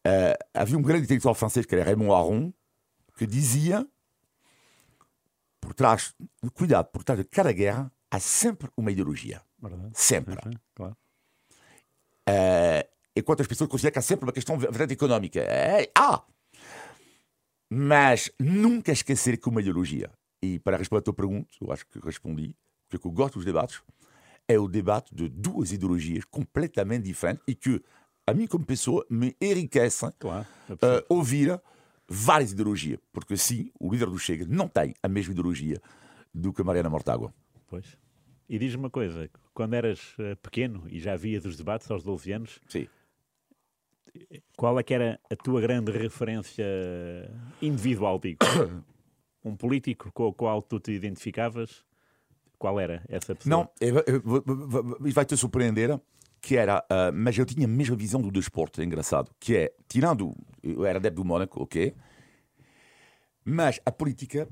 [0.05, 2.53] Uh, havia um grande intelectual francês que era Raymond Aron,
[3.17, 3.85] que dizia
[5.59, 6.15] por trás,
[6.53, 9.41] cuidado, por trás de cada guerra há sempre uma ideologia.
[9.61, 9.91] Verdade.
[9.93, 10.35] Sempre.
[10.35, 10.97] Sim, sim, claro.
[12.29, 15.39] Uh, enquanto as pessoas consideram que há sempre uma questão verdade económica.
[15.39, 16.23] É, ah!
[17.69, 20.09] Mas nunca esquecer que uma ideologia,
[20.41, 22.55] e para responder à tua pergunta, eu acho que respondi,
[22.87, 23.81] porque eu gosto dos debates,
[24.47, 27.83] é o debate de duas ideologias completamente diferentes e que,
[28.29, 31.59] a mim como pessoa, me enriquece claro, uh, ouvir
[32.07, 32.99] várias ideologias.
[33.11, 35.81] Porque sim, o líder do Chega não tem a mesma ideologia
[36.33, 37.33] do que a Mariana Mortágua.
[37.67, 37.97] Pois.
[38.47, 42.31] E diz-me uma coisa, quando eras uh, pequeno e já via dos debates aos 12
[42.31, 42.87] anos, sim
[44.55, 46.65] qual é que era a tua grande referência
[47.61, 48.39] individual, digo?
[49.43, 51.83] um político com o qual tu te identificavas?
[52.57, 53.49] Qual era essa pessoa?
[53.49, 53.69] Não,
[55.05, 55.99] isso vai te surpreender,
[56.41, 59.73] que era, uh, mas eu tinha a mesma visão do desporto, é engraçado, que é,
[59.87, 61.93] tirando, eu era adepto do Mónaco, ok,
[63.43, 64.47] mas a política,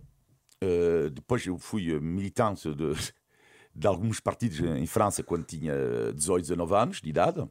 [0.64, 2.94] uh, depois eu fui militante de,
[3.76, 5.74] de alguns partidos em França quando tinha
[6.14, 7.48] 18, 19 anos de idade,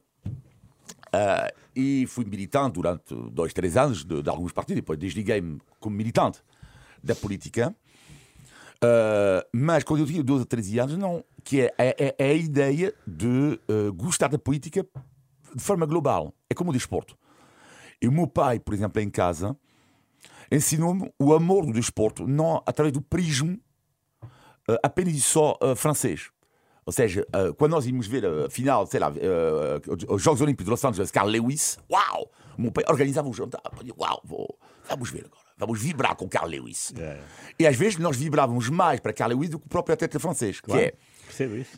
[1.07, 5.95] Uh, e fui militante durante dois, três anos de, de alguns partidos, depois desliguei-me como
[5.95, 6.39] militante
[7.03, 7.75] da política.
[8.77, 12.33] Uh, mas quando eu tinha 12 ou 13 anos, não, que é, é, é a
[12.33, 14.85] ideia de uh, gostar da política
[15.55, 16.35] de forma global.
[16.49, 17.17] É como o desporto.
[18.01, 19.55] E o meu pai, por exemplo, em casa,
[20.51, 23.57] ensinou-me o amor do desporto, não através do prisma
[24.83, 26.29] apenas e só francês.
[26.85, 30.65] Ou seja, uh, quando nós íamos ver a final, sei lá, uh, os Jogos Olímpicos
[30.65, 32.29] de Los Angeles, Carl Lewis, uau!
[32.57, 33.61] O meu pai organizava um jantar,
[33.97, 36.93] uau, vou, vamos ver agora, vamos vibrar com Carl Lewis.
[36.95, 37.21] Yeah.
[37.57, 40.59] E às vezes nós vibrávamos mais para Carl Lewis do que o próprio atleta francês,
[40.59, 40.81] claro.
[40.81, 40.93] que é.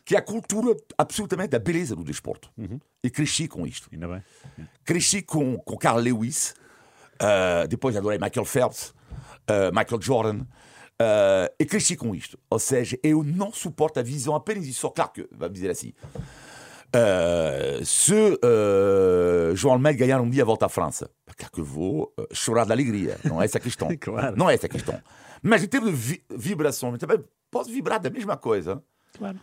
[0.05, 2.49] Que a cultura absolutamente da beleza do desporto.
[2.57, 2.79] Uhum.
[3.03, 3.89] E cresci com isto.
[3.91, 4.23] Ainda bem.
[4.83, 6.53] Cresci com, com Carl Lewis,
[7.21, 8.93] uh, depois adorei Michael Phelps,
[9.73, 10.45] Michael Jordan.
[11.01, 12.37] Uh, e cresci com isto.
[12.49, 14.89] Ou seja, eu não suporto a visão apenas e só.
[14.89, 15.93] Claro que, vamos dizer assim,
[16.93, 22.13] uh, se uh, João Almeida ganhar um dia a volta à França, claro que vou
[22.33, 23.17] chorar de alegria.
[23.23, 23.87] Não é essa a questão.
[23.97, 24.35] claro.
[24.35, 25.01] Não é essa a questão.
[25.41, 28.83] Mas em termos de vi vibração, também posso vibrar da mesma coisa.
[29.17, 29.39] Claro.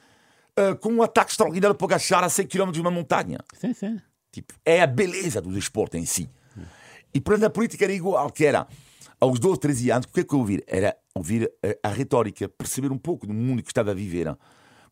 [0.81, 3.39] com um ataque extraordinário para agachar a 100 km de uma montanha.
[3.55, 4.01] Sim, sim.
[4.33, 6.29] Tipo, é a beleza do desporto em si.
[7.13, 8.67] E para a política era igual, que era
[9.19, 10.63] aos 12, 13 anos, o que é que eu ouvir?
[10.67, 11.51] Era ouvir
[11.83, 14.37] a, a, retórica, perceber um pouco do mundo que estava a viver.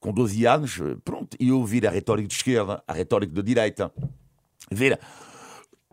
[0.00, 3.92] Com 12 anos, pronto, e ouvir a retórica de esquerda, a retórica da direita,
[4.70, 4.98] ver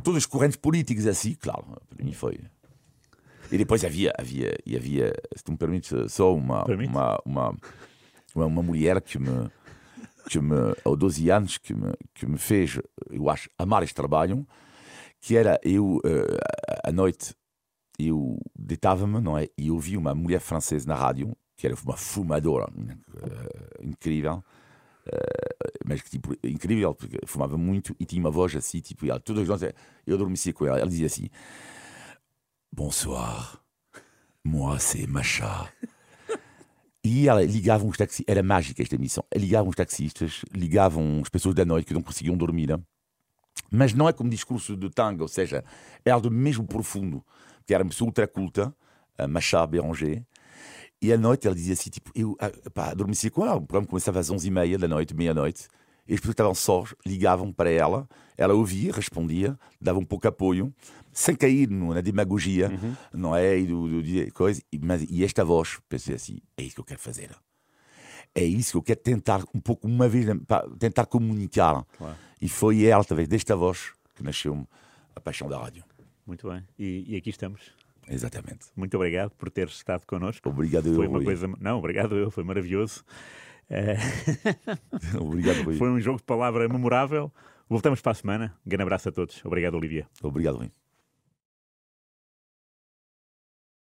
[0.03, 2.39] todas as correntes políticas assim, claro, para mim foi.
[3.51, 7.57] E depois havia, havia, e havia, se tu me permites, só uma, uma, uma,
[8.35, 9.49] uma, uma mulher que me,
[10.29, 12.79] que me, aos 12 anos, que me, que me fez,
[13.09, 14.45] eu acho, amar este trabalho,
[15.19, 16.01] que era eu, uh,
[16.83, 17.35] à noite,
[17.99, 19.47] eu deitava-me, não é?
[19.57, 24.43] E ouvi uma mulher francesa na rádio, que era uma fumadora uh, incrível,
[25.05, 29.19] uh, mas que tipo, incrível, porque fumava muito e tinha uma voz assim, tipo, ela,
[29.19, 30.79] todas as noites eu adormecia com ela.
[30.79, 31.29] Ela dizia assim:
[32.71, 33.61] Bonsoir,
[34.43, 35.71] moi c'est Macha.
[37.03, 39.23] E ela ligava uns taxistas, era mágica esta emissão.
[39.35, 42.79] Ligavam os taxistas, ligavam as pessoas da noite que não conseguiam dormir.
[43.71, 45.63] Mas não é como discurso de tanga, ou seja,
[46.05, 47.23] é algo mesmo profundo.
[47.65, 48.75] Que era uma pessoa ultra culta,
[49.29, 50.23] Machá Béranger.
[51.01, 52.93] E à noite ela dizia assim: tipo, eu ah, pá,
[53.31, 53.55] com ela.
[53.55, 55.67] O programa começava às 11h30 da noite, meia-noite.
[56.07, 60.73] E as pessoas estavam sós ligavam para ela, ela ouvia, respondia, dava um pouco apoio,
[61.13, 62.95] sem cair na demagogia, uhum.
[63.13, 63.57] não é?
[63.57, 66.99] E, do, do, coisa, mas, e esta voz, pensei assim: é isso que eu quero
[66.99, 67.31] fazer.
[68.33, 70.25] É isso que eu quero tentar, um pouco, uma vez,
[70.79, 71.83] tentar comunicar.
[71.97, 72.15] Claro.
[72.41, 74.65] E foi ela, talvez, desta voz, que nasceu
[75.15, 75.83] a paixão da rádio.
[76.25, 76.63] Muito bem.
[76.79, 77.73] E, e aqui estamos.
[78.07, 78.67] Exatamente.
[78.75, 80.47] Muito obrigado por teres estado connosco.
[80.49, 81.09] Obrigado foi eu.
[81.09, 81.47] Uma coisa...
[81.59, 83.03] Não, obrigado eu, foi maravilhoso.
[83.69, 83.97] É...
[85.19, 85.77] obrigado, Rui.
[85.77, 87.31] Foi um jogo de palavra memorável.
[87.69, 88.57] Voltamos para a semana.
[88.65, 89.43] Um grande abraço a todos.
[89.45, 90.07] Obrigado, Olivia.
[90.21, 90.71] Obrigado, Rui.